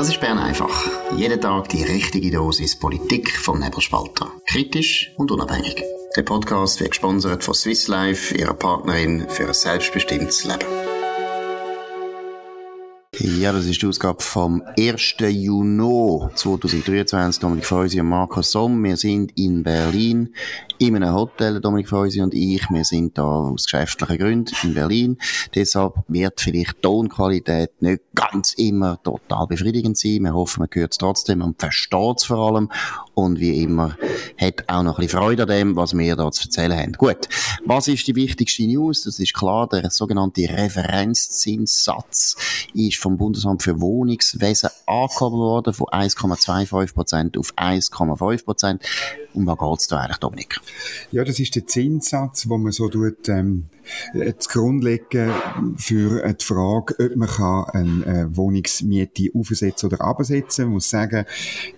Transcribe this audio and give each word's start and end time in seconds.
Das 0.00 0.08
ist 0.08 0.18
Bern 0.18 0.38
einfach. 0.38 0.88
Jeden 1.14 1.42
Tag 1.42 1.68
die 1.68 1.82
richtige 1.82 2.30
Dosis 2.30 2.74
Politik 2.74 3.36
vom 3.36 3.58
Nebelspalter. 3.60 4.32
Kritisch 4.46 5.12
und 5.18 5.30
unabhängig. 5.30 5.84
Der 6.16 6.22
Podcast 6.22 6.80
wird 6.80 6.92
gesponsert 6.92 7.44
von 7.44 7.52
Swiss 7.52 7.86
Life, 7.86 8.34
ihrer 8.34 8.54
Partnerin 8.54 9.26
für 9.28 9.48
ein 9.48 9.52
selbstbestimmtes 9.52 10.44
Leben. 10.44 10.64
Ja, 13.18 13.52
das 13.52 13.66
ist 13.66 13.82
die 13.82 13.86
Ausgabe 13.86 14.22
vom 14.22 14.62
1. 14.78 15.16
Juni 15.18 16.28
2023. 16.34 17.42
Dominik 17.42 17.66
Feusi 17.66 18.00
und 18.00 18.08
Markus 18.08 18.52
Somm. 18.52 18.82
Wir 18.82 18.96
sind 18.96 19.36
in 19.36 19.62
Berlin 19.62 20.34
in 20.80 20.96
einem 20.96 21.14
Hotel, 21.14 21.60
Dominik 21.60 21.90
Feusi 21.90 22.22
und 22.22 22.32
ich. 22.32 22.62
Wir 22.70 22.84
sind 22.84 23.18
da 23.18 23.22
aus 23.22 23.64
geschäftlichen 23.64 24.16
Gründen 24.16 24.54
in 24.62 24.72
Berlin. 24.72 25.18
Deshalb 25.54 25.92
wird 26.08 26.40
vielleicht 26.40 26.80
Tonqualität 26.80 27.82
nicht 27.82 28.00
ganz 28.14 28.54
immer 28.54 28.98
total 29.02 29.46
befriedigend 29.46 29.98
sein. 29.98 30.22
Wir 30.22 30.32
hoffen, 30.32 30.60
man 30.60 30.70
hört 30.72 30.92
es 30.92 30.98
trotzdem 30.98 31.42
und 31.42 31.60
versteht 31.60 32.16
es 32.16 32.24
vor 32.24 32.38
allem. 32.38 32.70
Und 33.12 33.40
wie 33.40 33.62
immer, 33.62 33.94
hat 34.40 34.64
auch 34.68 34.82
noch 34.82 34.98
ein 34.98 35.04
bisschen 35.04 35.20
Freude 35.20 35.42
an 35.42 35.48
dem, 35.50 35.76
was 35.76 35.92
wir 35.94 36.16
da 36.16 36.30
zu 36.30 36.44
erzählen 36.44 36.78
haben. 36.78 36.92
Gut. 36.92 37.28
Was 37.66 37.86
ist 37.86 38.06
die 38.06 38.16
wichtigste 38.16 38.66
News? 38.66 39.02
Das 39.04 39.18
ist 39.18 39.34
klar, 39.34 39.68
der 39.68 39.90
sogenannte 39.90 40.48
Referenzzinssatz 40.48 42.36
ist 42.72 42.96
vom 42.96 43.18
Bundesamt 43.18 43.62
für 43.62 43.78
Wohnungswesen 43.82 44.70
angehoben 44.86 45.38
worden 45.38 45.74
von 45.74 45.88
1,25% 45.88 47.38
auf 47.38 47.52
1,5%. 47.54 48.80
Um 49.32 49.46
was 49.46 49.58
geht 49.58 49.78
es 49.78 49.86
da 49.86 49.98
eigentlich, 49.98 50.18
Dominik? 50.18 50.60
Ja, 51.12 51.24
das 51.24 51.38
ist 51.38 51.54
der 51.54 51.66
Zinssatz, 51.66 52.48
wo 52.48 52.58
man 52.58 52.72
so 52.72 52.88
tut, 52.88 53.28
ähm, 53.28 53.66
zu 54.38 54.48
Grundlegen 54.48 55.30
für 55.76 56.22
die 56.32 56.44
Frage, 56.44 56.94
ob 56.98 57.16
man 57.16 57.64
eine 57.72 58.36
Wohnungsmiete 58.36 59.30
aufsetzen 59.34 59.88
oder 59.88 60.00
absetzen. 60.02 60.66
Man 60.66 60.74
muss 60.74 60.90
sagen, 60.90 61.24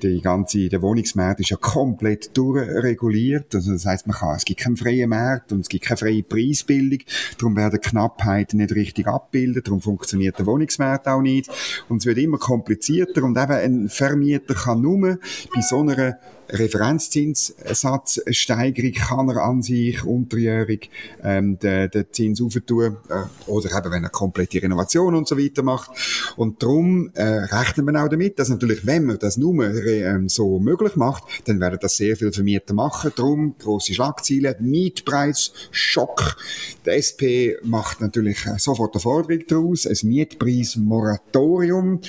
die 0.03 0.21
ganze, 0.21 0.69
der 0.69 0.83
Wohnungsmarkt 0.83 1.41
ist 1.41 1.51
ja 1.51 1.57
komplett 1.57 2.37
durchreguliert. 2.37 3.55
Also 3.55 3.73
das 3.73 3.87
heißt, 3.87 4.07
man 4.07 4.17
kann, 4.17 4.37
es 4.37 4.45
gibt 4.45 4.61
keinen 4.61 4.77
freien 4.77 5.11
Markt 5.11 5.53
und 5.53 5.61
es 5.61 5.69
gibt 5.69 5.85
keine 5.85 5.99
freie 5.99 6.23
Preisbildung. 6.23 7.01
Darum 7.39 7.57
werden 7.57 7.81
Knappheiten 7.81 8.59
nicht 8.59 8.75
richtig 8.75 9.07
abgebildet. 9.07 9.67
Darum 9.67 9.81
funktioniert 9.81 10.39
der 10.39 10.47
Wohnungsmarkt 10.47 11.09
auch 11.09 11.23
nicht. 11.23 11.51
Und 11.89 11.99
es 11.99 12.07
wird 12.07 12.19
immer 12.19 12.39
komplizierter 12.39 13.23
und 13.23 13.39
eben 13.39 13.53
ein 13.53 13.89
Vermieter 13.89 14.55
kann 14.55 14.81
nur 14.81 15.19
bei 15.55 15.61
so 15.61 15.81
einer 15.81 16.19
Referenzzinssatzsteigerung 16.53 18.93
kann 18.93 19.31
er 19.31 19.43
an 19.43 19.63
sich 19.63 20.05
unterjährig 20.05 20.91
ähm, 21.23 21.59
den, 21.59 21.91
den 21.91 22.05
Zins 22.13 22.43
aufentun 22.43 22.99
äh, 23.09 23.25
oder 23.47 23.71
eben, 23.77 23.91
wenn 23.91 24.05
er 24.05 24.11
komplette 24.11 24.63
Renovation 24.63 25.15
und 25.15 25.27
so 25.27 25.39
weiter 25.39 25.63
macht. 25.63 25.91
Und 26.37 26.63
darum 26.63 27.11
äh, 27.15 27.23
rechnet 27.23 27.87
man 27.87 27.97
auch 27.97 28.09
damit, 28.09 28.39
dass 28.39 28.51
natürlich, 28.51 28.87
wenn 28.87 29.07
man 29.07 29.19
das 29.19 29.37
nur 29.37 29.65
ähm, 29.65 30.29
so 30.29 30.59
möglich 30.59 30.97
macht, 30.97 31.25
dann 31.47 31.61
werden 31.61 31.79
das 31.81 31.97
sehr 31.97 32.17
viele 32.17 32.33
Vermieter 32.33 32.75
machen. 32.75 33.13
Darum 33.17 33.55
grosse 33.59 33.95
Schlagziele, 33.95 34.57
Mietpreisschock. 34.61 36.37
Die 36.85 36.91
SP 36.91 37.57
macht 37.63 38.01
natürlich 38.01 38.39
sofort 38.59 38.95
eine 38.95 39.01
Forderung 39.01 39.45
daraus, 39.49 39.87
ein 39.87 39.97
Mietpreismoratorium. 40.03 42.01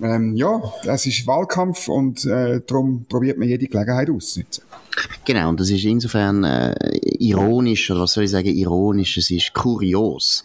Ähm, 0.00 0.36
ja, 0.36 0.62
das 0.84 1.06
ist 1.06 1.26
Wahlkampf 1.26 1.88
und 1.88 2.24
äh, 2.24 2.60
darum 2.66 3.04
probiert 3.08 3.38
man 3.38 3.48
jede 3.48 3.66
Gelegenheit 3.66 4.10
auszunutzen. 4.10 4.64
Genau, 5.24 5.48
und 5.48 5.60
das 5.60 5.70
ist 5.70 5.84
insofern 5.84 6.44
äh, 6.44 6.74
ironisch, 7.18 7.90
oder 7.90 8.00
was 8.00 8.12
soll 8.12 8.24
ich 8.24 8.30
sagen, 8.30 8.48
ironisch, 8.48 9.16
es 9.16 9.30
ist 9.30 9.54
kurios, 9.54 10.42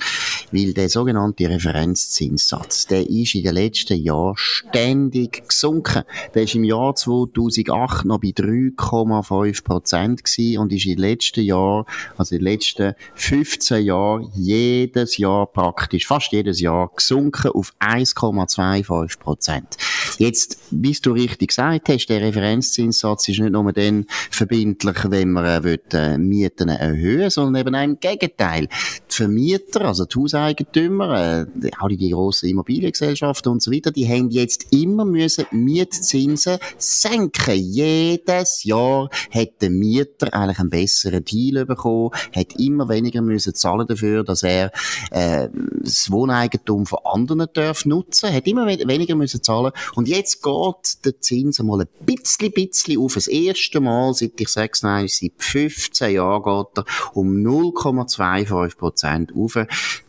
weil 0.52 0.74
der 0.74 0.90
sogenannte 0.90 1.50
Referenzzinssatz, 1.50 2.88
der 2.88 3.10
ist 3.10 3.36
in 3.36 3.44
den 3.44 3.56
letzten 3.56 4.02
Jahren 4.02 4.36
ständig 4.38 5.48
gesunken. 5.48 6.04
Der 6.34 6.44
ist 6.44 6.56
im 6.56 6.64
Jahr 6.64 6.96
2008 6.96 8.06
noch 8.06 8.20
bei 8.20 8.30
3,5 8.30 9.64
Prozent 9.64 10.22
und 10.58 10.74
ist 10.74 10.86
in 10.86 10.96
den 10.96 11.00
letzten 11.00 11.44
Jahren, 11.44 11.86
also 12.18 12.36
in 12.36 12.40
den 12.40 12.52
letzten 12.52 12.94
15 13.16 13.86
Jahren, 13.86 14.30
jedes 14.36 15.18
Jahr 15.18 15.48
praktisch, 15.48 16.08
fast 16.08 16.32
jedes 16.32 16.62
Jahr 16.62 16.92
gesunken 16.96 17.52
auf 17.52 17.74
1,25 17.80 19.20
Prozent. 19.20 19.78
Jetzt, 20.18 20.60
wie 20.72 20.94
du 20.94 21.12
richtig 21.12 21.50
gesagt 21.50 21.90
hast, 21.90 22.08
der 22.08 22.22
Referenzzinssatz 22.22 23.30
ist 23.30 23.40
nicht 23.40 23.52
nur 23.52 23.72
dann 23.72 24.06
verbindlich, 24.32 24.98
wenn 25.10 25.32
man 25.32 25.46
äh, 25.46 25.64
will, 25.64 25.82
äh, 25.94 26.18
Mieten 26.18 26.70
erhöhen 26.70 27.30
sondern 27.30 27.62
eben 27.62 27.76
im 27.76 28.00
Gegenteil. 28.00 28.68
Die 29.10 29.16
Vermieter, 29.16 29.86
also 29.86 30.06
die 30.06 30.20
Hauseigentümer, 30.20 31.46
äh, 31.62 31.72
auch 31.80 31.88
die 31.88 32.10
grossen 32.10 32.50
Immobiliengesellschaften 32.50 33.52
und 33.52 33.62
so 33.62 33.72
weiter, 33.72 33.92
die 33.92 34.08
haben 34.08 34.30
jetzt 34.30 34.68
immer 34.72 35.06
müssen 35.06 35.46
Mietzinsen 35.52 36.58
senken. 36.78 37.56
Jedes 37.56 38.64
Jahr 38.64 39.10
hat 39.32 39.62
der 39.62 39.70
Mieter 39.70 40.34
eigentlich 40.34 40.60
einen 40.60 40.70
besseren 40.70 41.24
Deal 41.24 41.66
bekommen, 41.66 42.12
hat 42.36 42.60
immer 42.60 42.90
weniger 42.90 43.22
müssen 43.22 43.54
zahlen 43.54 43.88
dafür, 43.88 44.24
dass 44.24 44.44
er 44.44 44.72
äh, 45.12 45.50
das 45.82 46.12
Wohneigentum 46.12 46.86
von 46.86 47.00
anderen 47.04 47.48
darf 47.54 47.86
nutzen, 47.86 48.34
hat 48.34 48.48
immer 48.48 48.66
weniger 48.66 49.16
müssen 49.16 49.44
zahlen 49.44 49.72
und 49.96 50.07
jetzt 50.08 50.42
geht 50.42 51.06
der 51.06 51.20
Zins 51.20 51.60
mal 51.60 51.82
ein 51.82 51.88
bisschen, 52.06 52.52
bisschen 52.52 53.00
auf. 53.00 53.16
Das 53.16 53.28
erste 53.28 53.80
Mal 53.80 54.14
seit 54.14 54.40
ich 54.40 54.50
sechs, 54.50 54.84
nein, 54.84 55.08
seit 55.08 55.34
15 55.38 56.14
Jahren 56.14 56.44
geht 56.44 56.78
er 56.78 56.86
um 57.14 57.36
0,25 57.36 58.78
Prozent 58.78 59.34
auf. 59.36 59.58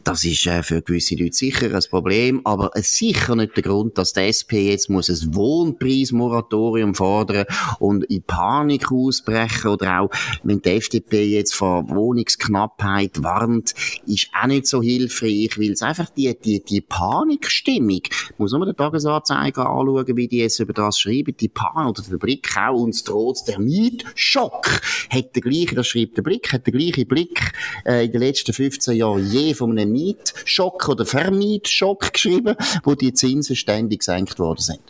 Das 0.09 0.25
ist 0.25 0.47
äh, 0.47 0.63
für 0.63 0.81
gewisse 0.81 1.17
Leute 1.17 1.37
sicher 1.37 1.67
ein 1.71 1.83
Problem, 1.91 2.41
aber 2.45 2.71
es 2.73 2.97
sicher 2.97 3.37
nicht 3.37 3.55
der 3.57 3.63
Grund, 3.63 3.99
dass 3.99 4.15
die 4.15 4.21
SP 4.25 4.73
jetzt 4.73 4.89
muss 4.89 5.11
ein 5.11 5.35
Wohnpreismoratorium 5.35 6.95
fordern 6.95 7.45
und 7.79 8.05
in 8.05 8.23
Panik 8.23 8.91
ausbrechen 8.91 9.69
oder 9.69 10.01
auch, 10.01 10.11
wenn 10.45 10.63
die 10.63 10.71
FDP 10.71 11.25
jetzt 11.27 11.55
vor 11.55 11.91
Wohnungsknappheit 11.91 13.23
warnt, 13.23 13.75
ist 14.07 14.31
auch 14.33 14.47
nicht 14.47 14.67
so 14.67 14.81
hilfreich, 14.81 15.59
weil 15.59 15.73
es 15.73 15.83
einfach 15.83 16.09
die, 16.09 16.35
die, 16.43 16.65
die 16.65 16.81
Panikstimmung, 16.81 18.01
muss 18.39 18.53
man 18.53 18.65
den 18.65 18.77
Tagesanzeiger 18.77 19.69
anschauen, 19.69 20.17
wie 20.17 20.27
die 20.27 20.39
jetzt 20.39 20.59
über 20.59 20.73
das 20.73 20.99
schreiben, 20.99 21.37
die 21.39 21.51
Panik 21.51 21.99
oder 21.99 22.09
der 22.09 22.17
Blick 22.17 22.57
auch 22.57 22.81
uns 22.81 23.05
droht 23.05 23.47
der 23.47 23.59
Mietschock, 23.59 24.81
hat 25.11 25.35
der 25.37 25.43
gleiche, 25.43 25.75
das 25.75 25.87
schreibt 25.87 26.17
der 26.17 26.23
Blick, 26.23 26.51
hat 26.51 26.65
der 26.65 26.73
gleiche 26.73 27.05
Blick 27.05 27.53
äh, 27.85 28.07
in 28.07 28.13
den 28.13 28.23
letzten 28.23 28.55
15 28.55 28.97
Jahren 28.97 29.31
je 29.31 29.53
von 29.53 29.79
einem 29.79 29.98
Mietschock 29.99 30.89
oder 30.89 31.05
Vermietschock 31.07 32.13
geschrieben, 32.13 32.57
wo 32.85 32.95
die 32.95 33.13
Zinsen 33.13 33.57
ständig 33.57 34.01
gesenkt 34.01 34.39
worden 34.39 34.61
sind. 34.61 34.81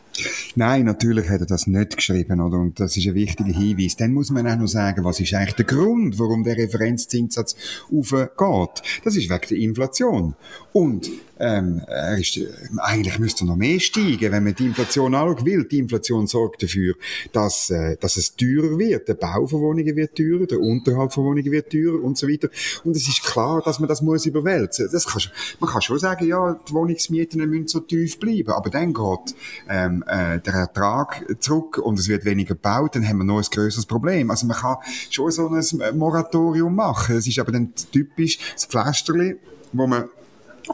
Nein, 0.56 0.84
natürlich 0.84 1.28
hat 1.28 1.40
er 1.40 1.46
das 1.46 1.66
nicht 1.66 1.96
geschrieben, 1.96 2.40
oder? 2.40 2.58
Und 2.58 2.80
das 2.80 2.96
ist 2.96 3.06
ein 3.06 3.14
wichtiger 3.14 3.52
Hinweis. 3.52 3.96
Dann 3.96 4.12
muss 4.12 4.30
man 4.30 4.48
auch 4.48 4.56
noch 4.56 4.66
sagen, 4.66 5.04
was 5.04 5.20
ist 5.20 5.32
eigentlich 5.34 5.54
der 5.54 5.64
Grund, 5.64 6.18
warum 6.18 6.42
der 6.42 6.56
Referenzzinssatz 6.56 7.54
aufgeht? 7.92 8.82
Das 9.04 9.16
ist 9.16 9.30
wegen 9.30 9.48
der 9.48 9.58
Inflation. 9.58 10.34
Und 10.72 11.08
ähm, 11.38 11.82
er 11.86 12.18
ist, 12.18 12.36
äh, 12.36 12.48
eigentlich 12.78 13.18
müsste 13.18 13.44
er 13.44 13.48
noch 13.48 13.56
mehr 13.56 13.80
steigen, 13.80 14.32
wenn 14.32 14.44
man 14.44 14.54
die 14.54 14.66
Inflation 14.66 15.14
anschaut, 15.14 15.46
weil 15.46 15.64
die 15.64 15.78
Inflation 15.78 16.26
sorgt 16.26 16.62
dafür, 16.62 16.94
dass, 17.32 17.70
äh, 17.70 17.96
dass 17.96 18.16
es 18.16 18.34
teurer 18.34 18.78
wird. 18.78 19.08
Der 19.08 19.14
Bau 19.14 19.46
von 19.46 19.60
Wohnungen 19.60 19.96
wird 19.96 20.16
teurer, 20.16 20.46
der 20.46 20.60
Unterhalt 20.60 21.12
von 21.12 21.24
Wohnungen 21.24 21.50
wird 21.50 21.70
teurer 21.70 22.02
und 22.02 22.18
so 22.18 22.28
weiter. 22.28 22.48
Und 22.84 22.96
es 22.96 23.08
ist 23.08 23.22
klar, 23.22 23.62
dass 23.64 23.78
man 23.78 23.88
das 23.88 24.02
muss 24.02 24.26
überwälzen. 24.26 24.88
Das 24.92 25.06
kann, 25.06 25.22
man 25.60 25.70
kann 25.70 25.82
schon 25.82 25.98
sagen, 25.98 26.26
ja, 26.26 26.58
die 26.68 26.72
Wohnungsmieten 26.72 27.48
müssen 27.48 27.68
so 27.68 27.80
tief 27.80 28.18
bleiben, 28.18 28.50
aber 28.50 28.70
dann 28.70 28.92
geht 28.92 29.34
ähm, 29.68 30.04
äh, 30.06 30.40
der 30.40 30.54
Ertrag 30.54 31.24
zurück 31.40 31.78
und 31.78 31.98
es 31.98 32.08
wird 32.08 32.24
weniger 32.24 32.54
gebaut, 32.54 32.94
dann 32.94 33.06
haben 33.06 33.18
wir 33.18 33.24
noch 33.24 33.38
ein 33.38 33.46
größeres 33.50 33.86
Problem. 33.86 34.30
Also 34.30 34.46
man 34.46 34.56
kann 34.56 34.76
schon 35.10 35.30
so 35.30 35.48
ein 35.48 35.98
Moratorium 35.98 36.74
machen. 36.74 37.16
Es 37.16 37.26
ist 37.26 37.38
aber 37.38 37.52
dann 37.52 37.72
typisch 37.92 38.38
das 38.54 38.66
Pflasterli, 38.66 39.36
wo 39.72 39.86
man 39.86 40.08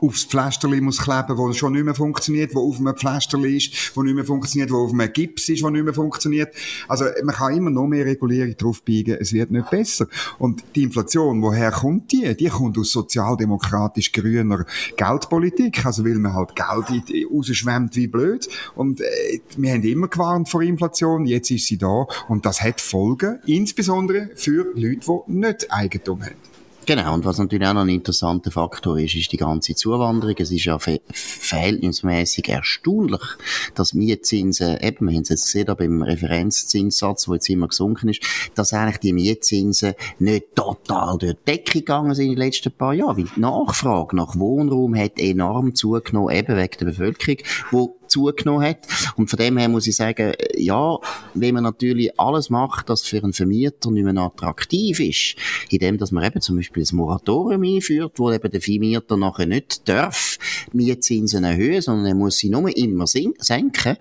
aufs 0.01 0.25
Pflasterli 0.25 0.81
muss 0.81 0.99
kleben, 0.99 1.37
wo 1.37 1.53
schon 1.53 1.73
nicht 1.73 1.85
mehr 1.85 1.95
funktioniert, 1.95 2.55
wo 2.55 2.69
auf 2.69 2.79
einem 2.79 2.97
Pflasterli 2.97 3.57
ist, 3.57 3.97
wo 3.97 4.03
nicht 4.03 4.15
mehr 4.15 4.25
funktioniert, 4.25 4.71
wo 4.71 4.85
auf 4.85 4.93
einem 4.93 5.13
Gips 5.13 5.49
ist, 5.49 5.63
wo 5.63 5.71
nicht 5.71 5.85
mehr 5.85 5.95
funktioniert. 5.95 6.55
Also 6.89 7.07
man 7.23 7.35
kann 7.35 7.57
immer 7.57 7.71
noch 7.71 7.87
mehr 7.87 8.05
Regulierung 8.05 8.57
drauf 8.57 8.83
biegen, 8.83 9.17
es 9.21 9.33
wird 9.33 9.51
nicht 9.51 9.71
besser. 9.71 10.07
Und 10.39 10.65
die 10.75 10.83
Inflation, 10.83 11.43
woher 11.43 11.71
kommt 11.71 12.13
die? 12.13 12.35
Die 12.37 12.49
kommt 12.49 12.79
aus 12.79 12.91
sozialdemokratisch 12.91 14.13
grüner 14.13 14.67
Geldpolitik, 14.97 15.85
also 15.85 16.05
weil 16.05 16.15
man 16.15 16.35
halt 16.35 16.55
Geld 16.55 17.29
rausschwemmt 17.33 17.97
wie 17.97 18.07
blöd. 18.07 18.49
Und 18.75 19.01
äh, 19.01 19.41
wir 19.57 19.73
haben 19.73 19.83
immer 19.83 20.09
gewarnt 20.09 20.49
vor 20.49 20.63
Inflation, 20.63 21.27
jetzt 21.27 21.51
ist 21.51 21.67
sie 21.67 21.79
da 21.79 22.07
und 22.29 22.47
das 22.47 22.61
hat 22.63 22.81
Folgen, 22.81 23.41
insbesondere 23.47 24.31
für 24.35 24.67
Leute, 24.75 25.01
die 25.29 25.33
nicht 25.33 25.73
Eigentum 25.73 26.23
haben. 26.23 26.54
Genau, 26.87 27.15
und 27.15 27.25
was 27.25 27.39
natürlich 27.39 27.67
auch 27.67 27.73
noch 27.73 27.81
ein 27.81 27.89
interessanter 27.89 28.51
Faktor 28.51 28.99
ist, 28.99 29.15
ist 29.15 29.33
die 29.33 29.39
ganze 29.39 29.75
Zuwanderung. 29.75 30.35
Es 30.39 30.51
ist 30.51 30.67
ja 30.67 30.79
ver 30.79 30.99
verhältnismäßig 31.11 32.51
erstaunlich, 32.51 33.23
dass 33.75 33.95
Mietzinsen, 33.95 34.77
eben, 34.81 35.09
wir 35.09 35.15
haben 35.15 35.23
es 35.23 35.31
jetzt 35.31 35.47
gesehen, 35.47 35.67
da 35.67 35.75
beim 35.75 36.03
Referenzzinssatz, 36.03 37.25
der 37.25 37.35
jetzt 37.35 37.49
immer 37.49 37.69
gesunken 37.69 38.11
ist, 38.11 38.23
dass 38.55 38.75
eigentlich 38.75 38.99
die 38.99 39.15
Mietzinsen 39.15 39.95
nicht 40.19 40.55
total 40.55 41.17
durch 41.17 41.35
die 41.35 41.53
Decke 41.53 41.79
gegangen 41.79 42.15
sind 42.15 42.27
in 42.27 42.33
den 42.33 42.39
letzten 42.39 42.73
paar 42.73 42.93
Jahren, 42.93 43.17
weil 43.17 43.31
die 43.35 43.41
Nachfrage 43.41 44.15
nach 44.15 44.39
Wohnraum 44.39 44.95
hat 44.95 45.19
enorm 45.19 45.75
zugenommen, 45.75 46.35
eben 46.35 46.57
wegen 46.57 46.79
der 46.79 46.87
Bevölkerung, 46.87 47.39
wo 47.71 47.97
zugenommen 48.09 48.67
hat. 48.67 48.79
Und 49.17 49.29
von 49.29 49.39
dem 49.39 49.57
her 49.59 49.69
muss 49.69 49.87
ich 49.87 49.97
sagen, 49.97 50.33
ja, 50.57 50.99
wenn 51.35 51.55
man 51.55 51.65
natürlich 51.65 52.19
alles 52.19 52.51
macht, 52.51 52.89
das 52.89 53.03
für 53.03 53.23
einen 53.23 53.33
Vermieter 53.33 53.91
nicht 53.91 54.05
mehr 54.05 54.23
attraktiv 54.23 55.01
ist, 55.01 55.37
indem 55.71 55.99
dass 55.99 56.13
man 56.13 56.25
eben 56.25 56.41
zum 56.41 56.57
Beispiel 56.57 56.85
ein 56.85 56.97
Moratorium 56.97 57.63
einführt, 57.63 58.13
wo 58.17 58.33
eben 58.33 58.51
der 58.51 58.61
Vermieter 58.61 59.17
nachher 59.17 59.47
nicht 59.47 59.89
darf 59.89 60.39
Mietzinsen 60.73 61.45
erhöhen, 61.45 61.81
sondern 61.81 62.07
er 62.07 62.15
muss 62.15 62.39
sie 62.39 62.49
nur 62.49 62.75
immer 62.77 63.07
senken, 63.07 63.97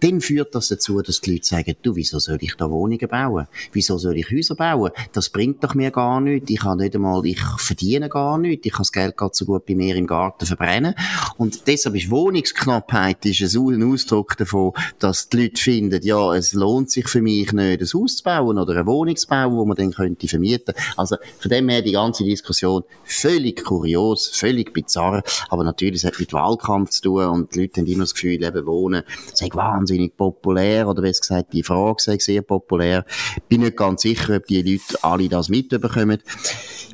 dann 0.00 0.20
führt 0.20 0.54
das 0.54 0.68
dazu, 0.68 1.00
dass 1.02 1.20
die 1.20 1.32
Leute 1.32 1.46
sagen, 1.46 1.74
du, 1.82 1.96
wieso 1.96 2.18
soll 2.18 2.38
ich 2.40 2.54
da 2.56 2.70
Wohnungen 2.70 3.08
bauen? 3.08 3.46
Wieso 3.72 3.98
soll 3.98 4.18
ich 4.18 4.30
Häuser 4.30 4.54
bauen? 4.54 4.90
Das 5.12 5.30
bringt 5.30 5.62
doch 5.64 5.74
mir 5.74 5.90
gar 5.90 6.20
nichts. 6.20 6.50
Ich 6.50 6.62
habe 6.62 6.82
nicht 6.82 6.94
einmal, 6.94 7.24
ich 7.26 7.40
verdiene 7.58 8.08
gar 8.08 8.38
nichts. 8.38 8.66
Ich 8.66 8.72
kann 8.72 8.82
das 8.82 8.92
Geld 8.92 9.16
gerade 9.16 9.34
so 9.34 9.44
gut 9.44 9.66
bei 9.66 9.74
mir 9.74 9.96
im 9.96 10.06
Garten 10.06 10.46
verbrennen. 10.46 10.94
Und 11.36 11.66
deshalb 11.66 11.96
ist 11.96 12.10
Wohnungsknappheit 12.10 13.24
ist 13.26 13.40
ein 13.46 13.92
Ausdruck 13.92 14.36
davon, 14.36 14.72
dass 14.98 15.28
die 15.28 15.42
Leute 15.42 15.60
finden, 15.60 16.02
ja, 16.02 16.34
es 16.34 16.52
lohnt 16.52 16.90
sich 16.90 17.08
für 17.08 17.22
mich 17.22 17.52
nicht, 17.52 17.80
ein 17.80 18.00
Haus 18.00 18.16
zu 18.16 18.24
bauen 18.24 18.58
oder 18.58 18.72
eine 18.74 18.86
Wohnung 18.86 19.16
zu 19.16 19.26
bauen, 19.26 19.56
wo 19.56 19.64
man 19.64 19.76
dann 19.76 19.92
könnte 19.92 20.28
vermieten. 20.28 20.74
Also, 20.96 21.16
von 21.38 21.50
dem 21.50 21.68
her 21.68 21.82
die 21.82 21.92
ganze 21.92 22.24
Diskussion 22.24 22.84
völlig 23.04 23.64
kurios, 23.64 24.28
völlig 24.28 24.72
bizarr. 24.72 25.22
Aber 25.48 25.64
natürlich, 25.64 26.02
es 26.02 26.04
hat 26.04 26.18
mit 26.18 26.32
Wahlkampf 26.32 26.90
zu 26.90 27.02
tun 27.02 27.24
und 27.26 27.54
die 27.54 27.62
Leute 27.62 27.80
haben 27.80 27.86
immer 27.86 28.04
das 28.04 28.14
Gefühl, 28.14 28.42
eben 28.42 28.66
wohnen, 28.66 29.02
sei 29.34 29.48
wahnsinnig 29.52 30.16
populär 30.16 30.88
oder 30.88 31.02
besser 31.02 31.20
gesagt, 31.20 31.52
die 31.52 31.62
Frage 31.62 32.02
sei 32.02 32.18
sehr 32.18 32.42
populär. 32.42 33.04
Bin 33.48 33.62
nicht 33.62 33.76
ganz 33.76 34.02
sicher, 34.02 34.36
ob 34.36 34.46
die 34.46 34.62
Leute 34.62 35.02
alle 35.02 35.28
das 35.28 35.48
mitbekommen. 35.48 36.18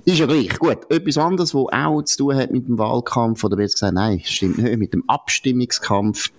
Ist 0.05 0.19
ja 0.19 0.27
gleich. 0.27 0.59
Gut. 0.59 0.91
Etwas 0.91 1.19
anderes, 1.19 1.55
was 1.55 1.73
auch 1.73 2.03
zu 2.03 2.17
tun 2.17 2.37
hat 2.37 2.51
mit 2.51 2.67
dem 2.67 2.79
Wahlkampf, 2.79 3.45
oder 3.45 3.57
besser 3.57 3.75
gesagt, 3.75 3.95
nein, 3.95 4.21
stimmt 4.25 4.59
nicht, 4.59 4.79
mit 4.79 4.93
dem 4.95 5.05
Abstimmungskampf 5.09 6.31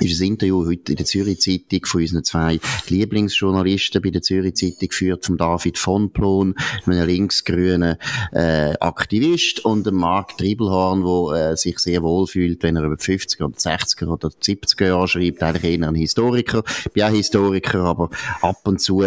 ist 0.00 0.20
ein 0.20 0.28
Interview 0.28 0.66
heute 0.66 0.92
in 0.92 0.96
der 0.96 1.06
Zürich 1.06 1.40
Zeitung 1.40 1.86
von 1.86 2.00
unseren 2.00 2.24
zwei 2.24 2.58
Lieblingsjournalisten 2.88 4.02
bei 4.02 4.10
der 4.10 4.22
Zürich 4.22 4.56
Zeitung 4.56 4.88
geführt, 4.88 5.24
von 5.24 5.36
David 5.36 5.78
von 5.78 6.10
Plon, 6.10 6.54
einem 6.86 7.06
linksgrünen 7.06 7.96
äh, 8.32 8.74
Aktivist 8.80 9.64
und 9.64 9.86
dem 9.86 9.94
Mark 9.94 10.36
Triebelhorn, 10.36 11.04
der 11.04 11.52
äh, 11.52 11.56
sich 11.56 11.78
sehr 11.78 12.02
wohl 12.02 12.26
fühlt, 12.26 12.62
wenn 12.62 12.76
er 12.76 12.84
über 12.84 12.96
50er 12.96 13.44
oder 13.44 13.56
60er 13.56 14.06
oder 14.08 14.28
70er 14.28 14.86
Jahre 14.86 15.08
schreibt, 15.08 15.42
eigentlich 15.42 15.78
eher 15.78 15.88
ein 15.88 15.94
Historiker. 15.94 16.64
Ich 16.86 16.92
bin 16.92 17.04
auch 17.04 17.10
Historiker, 17.10 17.84
aber 17.84 18.10
ab 18.42 18.60
und 18.64 18.80
zu 18.80 19.04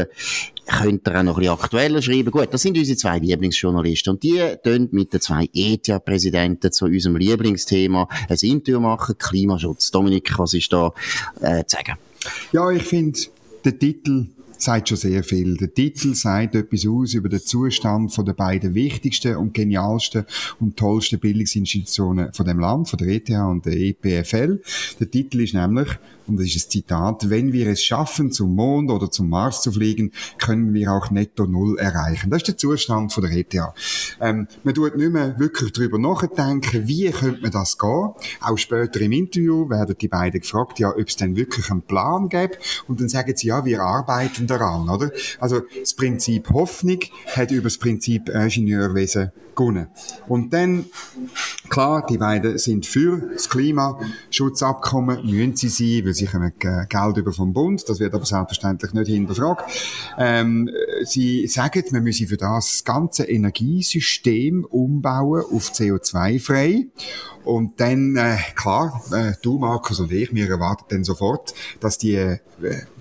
könnt 0.67 1.07
ihr 1.07 1.19
auch 1.19 1.23
noch 1.23 1.37
ein 1.37 1.41
bisschen 1.41 1.53
aktueller 1.53 2.01
schreiben. 2.01 2.31
Gut, 2.31 2.49
das 2.51 2.61
sind 2.61 2.77
unsere 2.77 2.97
zwei 2.97 3.19
Lieblingsjournalisten. 3.19 4.13
Und 4.13 4.23
die 4.23 4.41
tun 4.63 4.89
mit 4.91 5.13
den 5.13 5.21
zwei 5.21 5.49
ETH-Präsidenten 5.53 6.71
zu 6.71 6.85
unserem 6.85 7.15
Lieblingsthema 7.17 8.07
ein 8.29 8.37
Interview 8.41 8.79
machen, 8.79 9.17
Klimaschutz. 9.17 9.91
Dominik, 9.91 10.37
was 10.37 10.53
ist 10.53 10.71
da 10.71 10.93
äh, 11.41 11.63
zu 11.65 11.77
sagen? 11.77 11.97
Ja, 12.51 12.69
ich 12.69 12.83
finde, 12.83 13.19
der 13.63 13.77
Titel 13.77 14.27
sagt 14.57 14.89
schon 14.89 14.97
sehr 14.97 15.23
viel. 15.23 15.57
Der 15.57 15.73
Titel 15.73 16.15
sagt 16.15 16.55
etwas 16.55 16.85
aus 16.87 17.13
über 17.13 17.29
den 17.29 17.41
Zustand 17.41 18.13
von 18.13 18.25
den 18.25 18.35
beiden 18.35 18.73
wichtigsten 18.73 19.35
und 19.35 19.53
genialsten 19.53 20.25
und 20.59 20.77
tollsten 20.77 21.19
Bildungsinstitutionen 21.19 22.33
von 22.33 22.45
dem 22.45 22.59
Land, 22.59 22.89
von 22.89 22.97
der 22.97 23.07
ETH 23.07 23.29
und 23.29 23.65
der 23.65 23.77
EPFL. 23.77 24.61
Der 24.99 25.11
Titel 25.11 25.41
ist 25.41 25.53
nämlich 25.53 25.97
und 26.27 26.39
das 26.39 26.47
ist 26.47 26.67
ein 26.67 26.71
Zitat, 26.71 27.29
wenn 27.29 27.53
wir 27.53 27.67
es 27.67 27.81
schaffen, 27.83 28.31
zum 28.31 28.53
Mond 28.53 28.91
oder 28.91 29.09
zum 29.09 29.29
Mars 29.29 29.61
zu 29.61 29.71
fliegen, 29.71 30.11
können 30.37 30.73
wir 30.73 30.91
auch 30.91 31.09
netto 31.09 31.45
Null 31.45 31.79
erreichen. 31.79 32.29
Das 32.29 32.41
ist 32.41 32.47
der 32.47 32.57
Zustand 32.57 33.13
von 33.13 33.23
der 33.23 33.31
ETH. 33.31 33.55
Ähm, 34.19 34.47
man 34.63 34.73
tut 34.73 34.97
nicht 34.97 35.11
mehr 35.11 35.39
wirklich 35.39 35.71
darüber 35.71 35.97
nachdenken, 35.97 36.87
wie 36.87 37.09
könnte 37.11 37.41
man 37.41 37.51
das 37.51 37.77
gehen. 37.77 38.09
Auch 38.41 38.57
später 38.57 38.99
im 38.99 39.13
Interview 39.13 39.69
werden 39.69 39.95
die 39.99 40.07
beiden 40.07 40.41
gefragt, 40.41 40.79
ja, 40.79 40.89
ob 40.89 41.07
es 41.07 41.15
denn 41.15 41.35
wirklich 41.35 41.71
einen 41.71 41.81
Plan 41.81 42.27
gäbe. 42.27 42.57
Und 42.87 42.99
dann 42.99 43.09
sagen 43.09 43.33
sie, 43.35 43.47
ja, 43.47 43.63
wir 43.63 43.81
arbeiten 43.81 44.46
daran, 44.47 44.89
oder? 44.89 45.11
Also, 45.39 45.61
das 45.79 45.93
Prinzip 45.93 46.49
Hoffnung 46.49 46.99
hat 47.35 47.51
über 47.51 47.63
das 47.63 47.77
Prinzip 47.77 48.29
Ingenieurwesen 48.29 49.31
gewonnen. 49.57 49.87
Und 50.27 50.53
dann, 50.53 50.85
klar, 51.69 52.05
die 52.09 52.17
beiden 52.17 52.57
sind 52.57 52.85
für 52.85 53.29
das 53.33 53.49
Klimaschutzabkommen, 53.49 55.25
müssen 55.25 55.55
sie 55.55 55.69
sein, 55.69 56.05
weil 56.05 56.13
sie 56.13 56.27
kommen 56.27 56.53
Geld 56.57 57.17
über 57.17 57.33
vom 57.33 57.53
Bund, 57.53 57.83
das 57.89 57.99
wird 57.99 58.13
aber 58.13 58.25
selbstverständlich 58.25 58.93
nicht 58.93 59.07
hinterfragt. 59.07 59.69
Ähm, 60.17 60.69
sie 61.03 61.47
sagen, 61.47 61.83
man 61.91 62.03
müsse 62.03 62.27
für 62.27 62.37
das, 62.37 62.67
das 62.67 62.83
ganze 62.83 63.25
Energiesystem 63.25 64.63
umbauen 64.63 65.43
auf 65.51 65.71
CO2-frei. 65.71 66.87
Und 67.43 67.79
dann, 67.79 68.15
äh, 68.15 68.37
klar, 68.55 69.01
äh, 69.11 69.33
du, 69.41 69.57
Markus 69.57 69.99
und 69.99 70.11
ich, 70.11 70.33
wir 70.33 70.49
erwarten 70.49 70.85
dann 70.89 71.03
sofort, 71.03 71.53
dass 71.79 71.97
die 71.97 72.15
äh, 72.15 72.39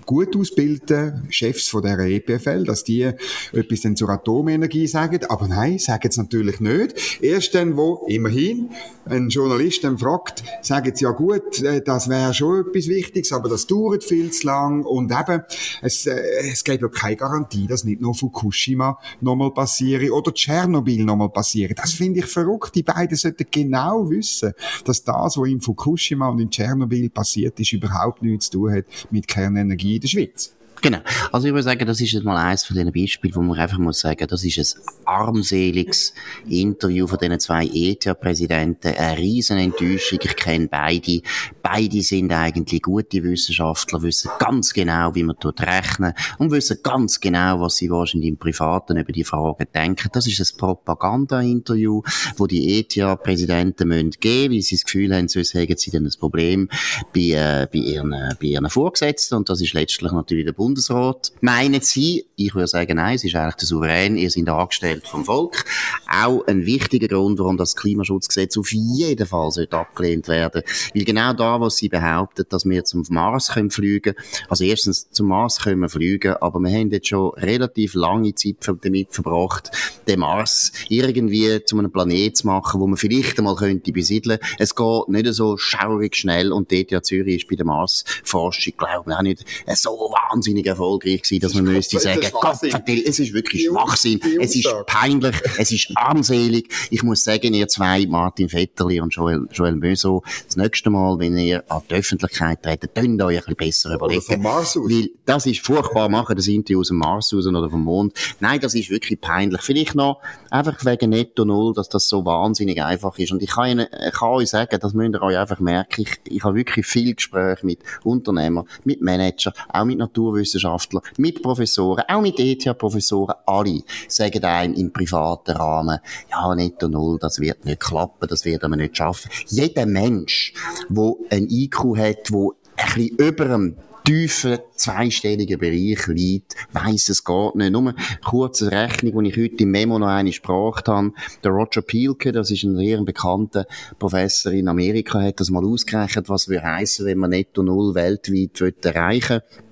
gut 0.07 0.35
ausgebildeten 0.35 1.27
Chefs 1.29 1.67
von 1.67 1.83
der 1.83 1.99
EPFL, 1.99 2.63
dass 2.63 2.83
die 2.83 3.11
etwas 3.51 3.81
dann 3.81 3.95
zur 3.95 4.09
Atomenergie 4.09 4.87
sagen. 4.87 5.19
Aber 5.29 5.47
nein, 5.47 5.77
sagen 5.77 6.09
sie 6.09 6.21
natürlich 6.21 6.59
nicht. 6.59 7.21
Erst 7.21 7.53
dann, 7.53 7.77
wo 7.77 8.05
immerhin 8.07 8.69
ein 9.05 9.29
Journalist 9.29 9.83
dann 9.83 9.97
fragt, 9.97 10.43
sagen 10.61 10.95
sie 10.95 11.03
ja 11.03 11.11
gut, 11.11 11.61
äh, 11.61 11.81
das 11.81 12.09
wäre 12.09 12.33
schon 12.33 12.61
etwas 12.61 12.87
Wichtiges, 12.87 13.31
aber 13.31 13.49
das 13.49 13.67
dauert 13.67 14.03
viel 14.03 14.31
zu 14.31 14.47
lang 14.47 14.83
und 14.83 15.11
eben, 15.11 15.43
es, 15.81 16.05
äh, 16.05 16.19
es 16.51 16.63
gibt 16.63 16.81
ja 16.81 16.87
keine 16.87 17.17
Garantie, 17.17 17.67
dass 17.67 17.83
nicht 17.83 18.01
nur 18.01 18.15
Fukushima 18.15 18.97
nochmal 19.21 19.51
passiert 19.51 20.09
oder 20.09 20.33
Tschernobyl 20.33 21.03
nochmal 21.03 21.29
passiert. 21.29 21.77
Das 21.77 21.91
finde 21.91 22.19
ich 22.19 22.25
verrückt. 22.25 22.75
Die 22.75 22.83
beiden 22.83 23.17
sollten 23.17 23.45
genau 23.51 24.09
wissen, 24.09 24.53
dass 24.85 25.03
das, 25.03 25.37
was 25.37 25.47
in 25.47 25.61
Fukushima 25.61 26.29
und 26.29 26.39
in 26.39 26.49
Tschernobyl 26.49 27.09
passiert 27.09 27.59
ist, 27.59 27.73
überhaupt 27.73 28.21
nichts 28.21 28.49
zu 28.49 28.59
tun 28.59 28.71
hat 28.71 28.85
mit 29.11 29.27
Kernenergie 29.27 29.96
in 29.97 30.01
der 30.01 30.07
Schweiz. 30.07 30.56
Genau. 30.81 30.99
Also 31.31 31.47
ich 31.47 31.53
würde 31.53 31.63
sagen, 31.63 31.87
das 31.87 31.99
ist 32.01 32.11
jetzt 32.11 32.23
mal 32.23 32.37
eins 32.37 32.63
von 32.63 32.75
diesen 32.75 32.91
Beispielen, 32.91 33.35
wo 33.35 33.41
man 33.41 33.57
einfach 33.57 33.79
muss 33.79 33.99
sagen, 33.99 34.27
das 34.27 34.43
ist 34.43 34.77
ein 34.77 34.81
armseliges 35.05 36.13
Interview 36.47 37.07
von 37.07 37.17
diesen 37.17 37.39
zwei 37.39 37.65
ETH-Präsidenten, 37.65 38.93
eine 38.95 39.17
riesen 39.17 39.57
Enttäuschung. 39.57 40.19
Ich 40.21 40.35
kenne 40.35 40.67
beide. 40.67 41.21
Beide 41.63 42.01
sind 42.01 42.31
eigentlich 42.31 42.81
gute 42.83 43.23
Wissenschaftler, 43.23 44.01
wissen 44.03 44.29
ganz 44.39 44.71
genau, 44.71 45.15
wie 45.15 45.23
man 45.23 45.35
dort 45.39 45.61
rechnen 45.61 46.13
und 46.37 46.51
wissen 46.51 46.77
ganz 46.83 47.19
genau, 47.19 47.59
was 47.59 47.77
sie 47.77 47.89
wahrscheinlich 47.89 48.29
im 48.29 48.37
Privaten 48.37 48.97
über 48.97 49.11
die 49.11 49.23
Fragen 49.23 49.67
denken. 49.73 50.09
Das 50.13 50.27
ist 50.27 50.39
ein 50.39 50.57
Propaganda-Interview, 50.57 52.03
wo 52.37 52.45
die 52.45 52.79
ETH-Präsidenten 52.79 53.87
müssen 53.87 54.11
geben, 54.11 54.53
weil 54.53 54.61
sie 54.61 54.75
das 54.75 54.85
Gefühl 54.85 55.15
haben, 55.15 55.27
sonst 55.27 55.55
haben 55.55 55.75
sie 55.75 55.91
dann 55.91 56.05
ein 56.05 56.13
Problem 56.19 56.69
bei, 57.13 57.21
äh, 57.21 57.67
bei, 57.71 57.79
ihren, 57.79 58.13
äh, 58.13 58.35
bei 58.39 58.47
ihren 58.47 58.69
Vorgesetzten 58.69 59.35
und 59.35 59.49
das 59.49 59.61
ist 59.61 59.73
letztlich 59.73 60.11
natürlich 60.11 60.45
der 60.45 60.53
Bund 60.53 60.66
Bundesrat. 60.67 61.31
Meinen 61.41 61.81
Sie, 61.81 62.25
ich 62.35 62.53
würde 62.53 62.67
sagen, 62.67 62.97
nein, 62.97 63.15
es 63.15 63.23
ist 63.23 63.35
eigentlich 63.35 63.55
der 63.55 63.67
Souverän, 63.67 64.17
ihr 64.17 64.29
seid 64.29 64.49
angestellt 64.49 65.07
vom 65.07 65.25
Volk. 65.25 65.65
Auch 66.11 66.45
ein 66.47 66.65
wichtiger 66.65 67.07
Grund, 67.07 67.39
warum 67.39 67.57
das 67.57 67.75
Klimaschutzgesetz 67.75 68.57
auf 68.57 68.71
jeden 68.71 69.25
Fall 69.25 69.51
sollte 69.51 69.77
abgelehnt 69.77 70.27
werden. 70.27 70.63
Weil 70.93 71.03
genau 71.03 71.33
da, 71.33 71.59
was 71.59 71.77
Sie 71.77 71.89
behaupten, 71.89 72.45
dass 72.49 72.65
wir 72.65 72.83
zum 72.83 73.03
Mars 73.09 73.49
können 73.49 73.71
fliegen 73.71 74.15
also 74.49 74.63
erstens, 74.63 75.09
zum 75.11 75.27
Mars 75.27 75.59
können 75.59 75.81
wir 75.81 75.89
fliegen, 75.89 76.35
aber 76.39 76.59
wir 76.59 76.71
haben 76.71 76.89
jetzt 76.89 77.07
schon 77.07 77.31
relativ 77.35 77.93
lange 77.93 78.33
Zeit 78.35 78.55
damit 78.81 79.13
verbracht, 79.13 79.71
den 80.07 80.19
Mars 80.19 80.71
irgendwie 80.89 81.63
zu 81.63 81.77
einem 81.77 81.91
Planet 81.91 82.37
zu 82.37 82.47
machen, 82.47 82.79
wo 82.81 82.87
man 82.87 82.97
vielleicht 82.97 83.37
einmal 83.37 83.55
könnte 83.55 83.91
besiedeln. 83.91 84.39
Es 84.57 84.75
geht 84.75 85.09
nicht 85.09 85.33
so 85.33 85.57
schaurig 85.57 86.15
schnell 86.15 86.51
und 86.51 86.71
dort 86.71 86.91
ja 86.91 87.01
Zürich 87.01 87.43
ist 87.43 87.49
bei 87.49 87.55
der 87.55 87.65
Marsforschung, 87.65 88.73
glaube 88.77 89.11
ich, 89.11 89.17
auch 89.17 89.21
nicht 89.21 89.45
so 89.75 89.91
wahnsinnig 89.91 90.56
wahnsinnig 90.57 90.65
erfolgreich 90.67 91.21
gewesen, 91.21 91.41
dass 91.41 91.53
man 91.53 91.65
müsste 91.65 91.99
sagen, 91.99 92.21
Gott, 92.31 92.57
es 93.05 93.19
ist 93.19 93.33
wirklich 93.33 93.65
Schwachsinn, 93.65 94.19
es 94.39 94.55
ist 94.55 94.67
peinlich, 94.85 95.35
es 95.57 95.71
ist 95.71 95.91
armselig. 95.95 96.69
Ich 96.89 97.03
muss 97.03 97.23
sagen, 97.23 97.53
ihr 97.53 97.67
zwei, 97.67 98.05
Martin 98.07 98.49
Vetterli 98.49 98.99
und 98.99 99.13
Joel, 99.13 99.47
Joel 99.51 99.75
Möso, 99.75 100.23
das 100.45 100.55
nächste 100.55 100.89
Mal, 100.89 101.19
wenn 101.19 101.37
ihr 101.37 101.63
an 101.69 101.81
die 101.89 101.95
Öffentlichkeit 101.95 102.63
tretet, 102.63 102.95
könnt 102.95 103.21
euch 103.21 103.37
ein 103.37 103.41
bisschen 103.41 103.55
besser 103.55 103.95
überlegen. 103.95 104.21
Oder 104.21 104.35
vom 104.35 104.43
Mars 104.43 104.77
aus. 104.77 104.89
Weil 104.89 105.09
das 105.25 105.45
ist 105.45 105.65
furchtbar 105.65 106.09
machen, 106.09 106.35
das 106.35 106.47
Interview 106.47 106.79
aus 106.79 106.87
dem 106.87 106.97
Mars 106.97 107.33
aus 107.33 107.45
oder 107.45 107.69
vom 107.69 107.83
Mond. 107.83 108.13
Nein, 108.39 108.59
das 108.59 108.73
ist 108.73 108.89
wirklich 108.89 109.19
peinlich. 109.19 109.61
Vielleicht 109.61 109.95
noch 109.95 110.21
einfach 110.49 110.83
wegen 110.85 111.09
Netto 111.09 111.45
Null, 111.45 111.73
dass 111.73 111.89
das 111.89 112.07
so 112.07 112.25
wahnsinnig 112.25 112.81
einfach 112.81 113.17
ist. 113.17 113.31
Und 113.31 113.41
ich 113.41 113.51
kann, 113.51 113.69
Ihnen, 113.69 113.87
kann 114.13 114.29
euch 114.29 114.49
sagen, 114.49 114.79
das 114.79 114.93
müsst 114.93 115.13
ihr 115.13 115.21
euch 115.21 115.37
einfach 115.37 115.59
merken, 115.59 116.01
ich, 116.01 116.19
ich 116.25 116.43
habe 116.43 116.55
wirklich 116.55 116.85
viel 116.85 117.13
Gespräche 117.13 117.65
mit 117.65 117.79
Unternehmern, 118.03 118.65
mit 118.83 119.01
Managern, 119.01 119.53
auch 119.69 119.85
mit 119.85 119.97
Naturwissenschaftlern, 119.97 120.46
Wissenschaftler, 120.47 121.01
mit 121.17 121.41
Professoren, 121.41 122.03
auch 122.07 122.21
mit 122.21 122.39
ETH-Professoren, 122.39 123.35
alle 123.45 123.81
sagen 124.07 124.43
einem 124.43 124.73
im 124.73 124.91
privaten 124.91 125.51
Rahmen, 125.51 125.99
ja, 126.31 126.55
netto 126.55 126.87
null, 126.87 127.17
das 127.19 127.39
wird 127.39 127.65
nicht 127.65 127.81
klappen, 127.81 128.27
das 128.27 128.45
wird 128.45 128.63
man 128.63 128.79
nicht 128.79 128.97
schaffen. 128.97 129.29
Jeder 129.47 129.85
Mensch, 129.85 130.53
der 130.89 131.13
ein 131.31 131.47
IQ 131.49 131.97
hat, 131.97 132.31
wo 132.31 132.55
ein 132.77 132.85
bisschen 132.93 133.17
über 133.17 133.45
dem 133.45 133.75
tiefen 134.05 134.59
zweistelligen 134.73 135.59
Bereich 135.59 136.07
liegt, 136.07 136.55
weiss 136.71 137.09
es 137.09 137.25
geht 137.25 137.55
nicht. 137.55 137.71
Nur 137.73 137.89
eine 137.89 137.95
kurze 138.23 138.71
Rechnung, 138.71 139.21
die 139.21 139.31
ich 139.31 139.37
heute 139.37 139.63
im 139.63 139.71
Memo 139.71 139.99
noch 139.99 140.07
eine 140.07 140.31
gebracht 140.31 140.87
habe. 140.87 141.11
Der 141.43 141.51
Roger 141.51 141.81
Pielke, 141.81 142.31
das 142.31 142.49
ist 142.49 142.63
ein 142.63 142.77
sehr 142.77 143.01
bekannter 143.01 143.65
Professor 143.99 144.53
in 144.53 144.69
Amerika, 144.69 145.21
hat 145.21 145.41
das 145.41 145.49
mal 145.49 145.65
ausgerechnet, 145.65 146.29
was 146.29 146.47
wir 146.47 146.63
heißen, 146.63 147.05
wenn 147.05 147.17
man 147.17 147.31
netto 147.31 147.63
null 147.63 147.95
weltweit 147.95 148.85
erreichen 148.85 149.41
will. 149.41 149.66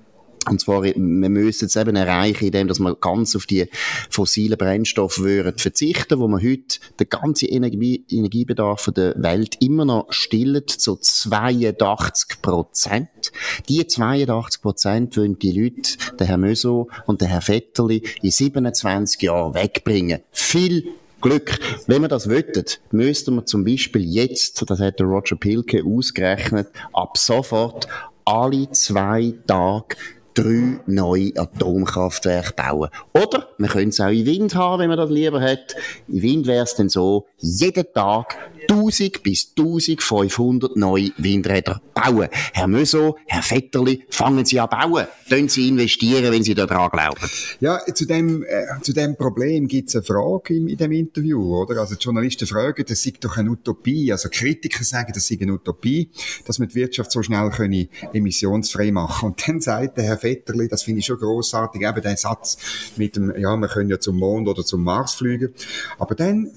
Und 0.48 0.60
zwar, 0.60 0.82
wir 0.82 0.94
müssen 0.96 1.66
es 1.66 1.76
eben 1.76 1.96
erreichen, 1.96 2.46
indem 2.46 2.68
dass 2.68 2.78
wir 2.78 2.94
ganz 2.96 3.34
auf 3.34 3.46
die 3.46 3.68
fossilen 4.10 4.56
Brennstoffe 4.56 5.18
würden 5.18 5.58
verzichten, 5.58 6.18
wo 6.18 6.28
man 6.28 6.42
heute 6.42 6.78
den 7.00 7.08
ganzen 7.08 7.48
Energie 7.48 8.04
Energiebedarf 8.10 8.90
der 8.96 9.14
Welt 9.16 9.56
immer 9.60 9.84
noch 9.84 10.06
stillt, 10.10 10.70
zu 10.70 10.96
82 10.96 12.42
Prozent. 12.42 13.32
Die 13.68 13.86
82 13.86 14.62
Prozent 14.62 15.16
wollen 15.16 15.38
die 15.38 15.52
Leute, 15.52 15.96
der 16.18 16.26
Herr 16.26 16.38
Möso 16.38 16.88
und 17.06 17.20
der 17.20 17.28
Herr 17.28 17.42
Vetterli, 17.42 18.02
in 18.22 18.30
27 18.30 19.22
Jahren 19.22 19.54
wegbringen. 19.54 20.20
Viel 20.30 20.84
Glück. 21.20 21.58
Wenn 21.86 22.02
wir 22.02 22.08
das 22.08 22.28
wettet, 22.28 22.80
müssten 22.92 23.34
wir 23.34 23.46
zum 23.46 23.64
Beispiel 23.64 24.04
jetzt, 24.04 24.62
das 24.68 24.80
hat 24.80 25.00
der 25.00 25.06
Roger 25.06 25.36
Pilke 25.36 25.82
ausgerechnet, 25.84 26.68
ab 26.92 27.16
sofort 27.16 27.88
alle 28.24 28.70
zwei 28.72 29.34
Tage 29.46 29.96
drei 30.36 30.78
neue 30.86 31.32
Atomkraftwerke 31.36 32.52
bauen. 32.54 32.90
Oder 33.14 33.48
wir 33.58 33.68
können 33.68 33.88
es 33.88 34.00
auch 34.00 34.10
in 34.10 34.26
Wind 34.26 34.54
haben, 34.54 34.80
wenn 34.80 34.88
man 34.88 34.98
das 34.98 35.10
lieber 35.10 35.40
hat. 35.40 35.74
In 36.08 36.22
Wind 36.22 36.46
wäre 36.46 36.64
es 36.64 36.74
dann 36.74 36.88
so, 36.88 37.26
jeden 37.38 37.84
Tag 37.94 38.36
1000 38.68 39.22
bis 39.22 39.52
1500 39.56 40.76
neue 40.76 41.10
Windräder 41.16 41.80
bauen. 41.94 42.28
Herr 42.52 42.66
Möso, 42.66 43.16
Herr 43.26 43.42
Vetterli, 43.42 44.04
fangen 44.10 44.44
Sie 44.44 44.60
an 44.60 44.68
bauen. 44.68 45.06
Können 45.28 45.48
Sie 45.48 45.68
investieren, 45.68 46.32
wenn 46.32 46.42
Sie 46.42 46.54
daran 46.54 46.90
glauben. 46.90 47.20
Ja, 47.60 47.80
zu 47.94 48.06
dem, 48.06 48.42
äh, 48.44 48.64
zu 48.82 48.92
dem 48.92 49.16
Problem 49.16 49.66
gibt 49.66 49.88
es 49.88 49.96
eine 49.96 50.04
Frage 50.04 50.54
in, 50.54 50.68
in 50.68 50.76
dem 50.76 50.92
Interview, 50.92 51.54
oder? 51.54 51.80
Also 51.80 51.94
die 51.94 52.02
Journalisten 52.02 52.46
fragen, 52.46 52.84
das 52.86 53.02
sei 53.02 53.12
doch 53.20 53.36
eine 53.36 53.50
Utopie. 53.50 54.12
Also 54.12 54.28
Kritiker 54.30 54.84
sagen, 54.84 55.12
das 55.14 55.26
sei 55.26 55.38
eine 55.40 55.52
Utopie, 55.52 56.10
dass 56.44 56.58
man 56.58 56.68
die 56.68 56.74
Wirtschaft 56.74 57.12
so 57.12 57.22
schnell 57.22 57.50
können 57.50 57.88
emissionsfrei 58.12 58.92
machen. 58.92 59.30
Und 59.30 59.48
dann 59.48 59.60
sagt 59.60 59.96
der 59.96 60.04
Herr 60.04 60.22
Vetterli, 60.22 60.68
das 60.68 60.82
finde 60.82 61.00
ich 61.00 61.06
schon 61.06 61.18
großartig, 61.18 61.82
eben 61.82 62.02
der 62.02 62.16
Satz 62.16 62.56
mit 62.96 63.16
dem, 63.16 63.34
ja, 63.38 63.56
wir 63.56 63.68
können 63.68 63.90
ja 63.90 63.98
zum 63.98 64.18
Mond 64.18 64.48
oder 64.48 64.64
zum 64.64 64.84
Mars 64.84 65.14
fliegen. 65.14 65.52
Aber 65.98 66.14
dann 66.14 66.52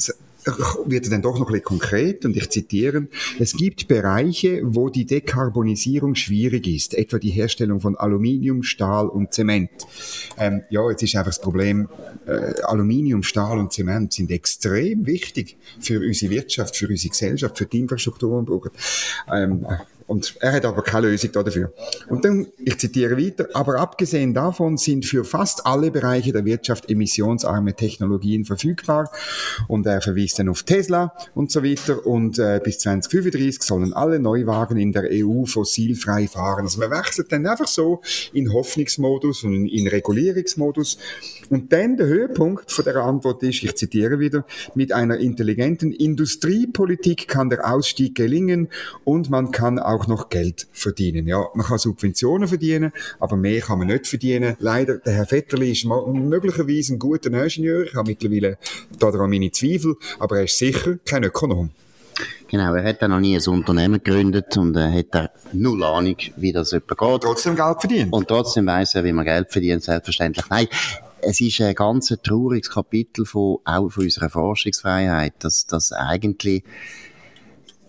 wird 0.86 1.12
dann 1.12 1.22
doch 1.22 1.40
noch 1.40 1.48
ein 1.48 1.54
bisschen 1.54 1.66
konkret 1.66 2.26
und 2.26 2.36
ich 2.36 2.50
zitiere, 2.50 3.08
es 3.40 3.54
gibt 3.54 3.88
Bereiche, 3.88 4.62
wo 4.64 4.90
die 4.90 5.06
Dekarbonisierung 5.06 6.16
schwierig 6.16 6.68
ist, 6.68 6.94
etwa 6.94 7.18
die 7.18 7.32
Herstellung 7.32 7.80
von 7.80 7.96
Aluminium, 7.96 8.64
Stahl 8.64 9.08
und 9.08 9.34
Zement. 9.34 9.70
Ähm, 10.38 10.62
ja, 10.70 10.90
jetzt 10.90 11.04
ist 11.04 11.16
einfach 11.16 11.32
das 11.32 11.42
Problem, 11.42 11.90
äh, 12.26 12.62
Aluminium, 12.64 13.24
Stahl 13.24 13.58
und 13.58 13.74
Zement 13.74 14.14
sind 14.14 14.32
extrem 14.32 15.06
wichtig 15.06 15.58
für 15.80 16.00
unsere 16.00 16.32
Wirtschaft, 16.32 16.76
für 16.76 16.88
unsere 16.88 17.10
Gesellschaft, 17.10 17.58
für 17.58 17.66
die 17.66 17.80
Infrastruktur. 17.80 18.46
Ähm, 19.32 19.66
und 20.10 20.38
er 20.40 20.54
hat 20.54 20.66
aber 20.66 20.82
keine 20.82 21.08
Lösung 21.08 21.32
dafür. 21.32 21.72
Und 22.08 22.26
dann, 22.26 22.48
ich 22.58 22.80
zitiere 22.80 23.16
weiter, 23.16 23.48
aber 23.54 23.80
abgesehen 23.80 24.34
davon 24.34 24.76
sind 24.76 25.06
für 25.06 25.24
fast 25.24 25.68
alle 25.68 25.92
Bereiche 25.92 26.34
der 26.34 26.46
Wirtschaft 26.46 26.90
emissionsarme 26.90 27.76
Technologien 27.76 28.44
verfügbar. 28.44 29.12
Und 29.68 29.86
er 29.86 30.02
verwies 30.02 30.34
dann 30.34 30.50
auf 30.50 30.64
Tesla 30.64 31.14
und 31.36 31.52
so 31.52 31.64
weiter. 31.64 32.08
Und 32.08 32.40
äh, 32.40 32.60
bis 32.64 32.80
2035 32.80 33.62
sollen 33.62 33.94
alle 33.94 34.20
Neuwagen 34.20 34.78
in 34.78 34.94
der 34.94 35.04
EU 35.12 35.46
fossilfrei 35.46 36.28
fahren. 36.28 36.66
Also 36.66 36.80
man 36.80 36.90
wechselt 36.90 37.32
dann 37.32 37.46
einfach 37.46 37.68
so 37.68 38.02
in 38.34 38.52
Hoffnungsmodus 38.52 39.44
und 39.44 39.68
in 39.68 39.88
Regulierungsmodus. 39.88 40.98
Und 41.52 41.72
dann 41.72 41.98
der 41.98 42.08
Höhepunkt 42.08 42.72
von 42.72 42.86
der 42.86 42.96
Antwort 42.98 43.44
ist, 43.44 43.64
ich 43.64 43.76
zitiere 43.76 44.20
wieder, 44.20 44.44
mit 44.74 44.92
einer 44.92 45.18
intelligenten 45.18 45.92
Industriepolitik 45.92 47.28
kann 47.28 47.52
der 47.52 47.72
Ausstieg 47.72 48.16
gelingen 48.16 48.70
und 49.04 49.30
man 49.30 49.52
kann 49.52 49.78
auch 49.78 49.99
auch 50.00 50.08
noch 50.08 50.30
Geld 50.30 50.68
verdienen. 50.72 51.28
Ja, 51.28 51.48
man 51.54 51.66
kann 51.66 51.78
Subventionen 51.78 52.48
verdienen, 52.48 52.92
aber 53.20 53.36
mehr 53.36 53.62
kann 53.62 53.80
man 53.80 53.88
nicht 53.88 54.08
verdienen. 54.08 54.56
Leider, 54.60 54.98
der 54.98 55.14
Herr 55.14 55.26
Vetterli 55.30 55.72
ist 55.72 55.86
möglicherweise 55.86 56.94
ein 56.94 57.00
guter 57.00 57.32
Ingenieur. 57.32 57.84
Ich 57.84 57.96
habe 57.96 58.10
mittlerweile 58.10 58.58
daran 58.98 59.30
meine 59.30 59.52
Zweifel, 59.52 59.96
aber 60.20 60.38
er 60.38 60.44
ist 60.46 60.58
sicher 60.58 60.98
kein 61.06 61.24
Ökonom. 61.24 61.72
Genau, 62.50 62.74
er 62.74 62.84
hat 62.84 63.02
noch 63.02 63.20
nie 63.20 63.38
ein 63.38 63.48
Unternehmen 63.48 64.02
gegründet 64.04 64.58
und 64.58 64.76
er 64.76 64.92
hat 64.92 65.08
da 65.12 65.30
null 65.54 65.84
Ahnung, 65.84 66.18
wie 66.36 66.52
das 66.52 66.72
jemand 66.72 66.98
geht. 66.98 67.22
Trotzdem 67.22 67.56
Geld 67.56 67.80
verdient. 67.80 68.12
Und 68.12 68.28
trotzdem 68.28 68.66
weiß 68.66 68.96
er, 68.96 69.04
wie 69.04 69.14
man 69.14 69.24
Geld 69.24 69.52
verdient, 69.52 69.84
selbstverständlich. 69.84 70.46
Nein, 70.50 70.68
es 71.22 71.40
ist 71.40 71.62
ein 71.62 71.76
ganz 71.76 72.14
trauriges 72.24 72.70
Kapitel 72.70 73.26
von, 73.26 73.60
auch 73.64 73.90
von 73.90 74.04
unserer 74.04 74.30
Forschungsfreiheit, 74.30 75.34
dass, 75.40 75.68
dass 75.68 75.92
eigentlich 75.92 76.64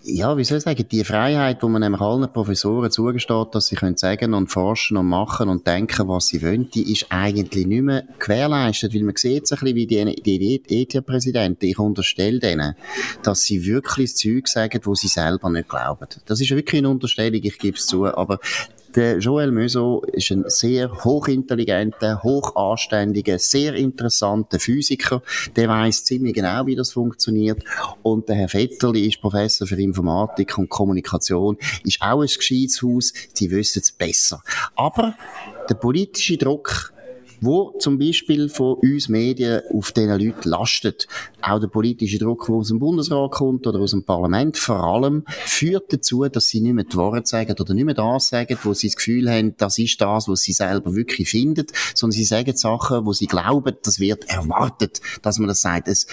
ja, 0.02 0.36
wie 0.36 0.44
soll 0.44 0.58
ich 0.58 0.64
sagen, 0.64 0.86
die 0.90 1.04
Freiheit, 1.04 1.62
wo 1.62 1.68
man 1.68 1.82
nämlich 1.82 2.00
allen 2.00 2.32
Professoren 2.32 2.90
zugesteht, 2.90 3.48
dass 3.52 3.66
sie 3.66 3.76
können 3.76 3.96
sagen 3.96 4.34
und 4.34 4.48
forschen 4.48 4.96
und 4.96 5.06
machen 5.06 5.48
und 5.48 5.66
denken, 5.66 6.08
was 6.08 6.28
sie 6.28 6.42
wollen, 6.42 6.70
die 6.70 6.90
ist 6.90 7.06
eigentlich 7.10 7.66
nicht 7.66 7.82
mehr 7.82 8.04
gewährleistet, 8.18 8.94
weil 8.94 9.02
man 9.02 9.16
sieht 9.16 9.44
es 9.44 9.52
ein 9.52 9.58
bisschen 9.58 9.76
wie 9.76 9.86
die, 9.86 10.22
die 10.22 10.62
ETH-Präsidenten. 10.82 11.66
Ich 11.66 11.78
unterstelle 11.78 12.38
denen, 12.38 12.74
dass 13.22 13.42
sie 13.42 13.66
wirklich 13.66 14.12
das 14.12 14.20
Zeug 14.20 14.48
sagen, 14.48 14.80
wo 14.84 14.94
sie 14.94 15.08
selber 15.08 15.50
nicht 15.50 15.68
glauben. 15.68 16.06
Das 16.24 16.40
ist 16.40 16.50
wirklich 16.50 16.78
eine 16.78 16.88
Unterstellung, 16.88 17.40
ich 17.42 17.58
gebe 17.58 17.76
es 17.76 17.86
zu, 17.86 18.06
aber 18.06 18.40
der 18.94 19.18
Joël 19.18 19.52
Möso 19.52 20.02
ist 20.12 20.30
ein 20.30 20.44
sehr 20.48 21.04
hochintelligenter, 21.04 22.22
hochanständiger, 22.22 23.38
sehr 23.38 23.74
interessanter 23.74 24.58
Physiker. 24.58 25.22
Der 25.56 25.68
weiß 25.68 26.04
ziemlich 26.04 26.34
genau, 26.34 26.66
wie 26.66 26.74
das 26.74 26.92
funktioniert. 26.92 27.62
Und 28.02 28.28
der 28.28 28.36
Herr 28.36 28.52
Vetterli 28.52 29.06
ist 29.06 29.20
Professor 29.20 29.66
für 29.66 29.80
Informatik 29.80 30.58
und 30.58 30.68
Kommunikation, 30.68 31.56
ist 31.84 32.00
auch 32.00 32.20
ein 32.20 32.26
gescheites 32.26 32.82
Haus. 32.82 33.12
Sie 33.32 33.50
wissen 33.50 33.80
es 33.82 33.92
besser. 33.92 34.42
Aber 34.74 35.14
der 35.68 35.74
politische 35.74 36.36
Druck 36.36 36.92
wo 37.40 37.74
zum 37.78 37.98
Beispiel 37.98 38.48
von 38.48 38.74
uns 38.74 39.08
Medien 39.08 39.62
auf 39.72 39.92
diesen 39.92 40.10
Leuten 40.10 40.48
lastet. 40.48 41.06
Auch 41.42 41.60
der 41.60 41.68
politische 41.68 42.18
Druck, 42.18 42.46
der 42.46 42.56
aus 42.56 42.68
dem 42.68 42.78
Bundesrat 42.78 43.32
kommt 43.32 43.66
oder 43.66 43.80
aus 43.80 43.92
dem 43.92 44.04
Parlament 44.04 44.56
vor 44.56 44.82
allem, 44.82 45.24
führt 45.26 45.92
dazu, 45.92 46.26
dass 46.28 46.48
sie 46.48 46.60
nicht 46.60 46.74
mehr 46.74 46.84
die 46.84 46.96
Worte 46.96 47.26
sagen 47.26 47.56
oder 47.58 47.74
nicht 47.74 47.84
mehr 47.84 47.94
das 47.94 48.28
sagen, 48.28 48.58
wo 48.62 48.74
sie 48.74 48.88
das 48.88 48.96
Gefühl 48.96 49.30
haben, 49.30 49.54
das 49.56 49.78
ist 49.78 50.00
das, 50.00 50.28
was 50.28 50.40
sie 50.40 50.52
selber 50.52 50.94
wirklich 50.94 51.30
finden, 51.30 51.66
sondern 51.94 52.16
sie 52.16 52.24
sagen 52.24 52.56
Sachen, 52.56 53.06
wo 53.06 53.12
sie 53.12 53.26
glauben, 53.26 53.76
das 53.82 54.00
wird 54.00 54.28
erwartet, 54.28 55.00
dass 55.22 55.38
man 55.38 55.48
das 55.48 55.62
sagt. 55.62 55.88
Es 55.88 56.06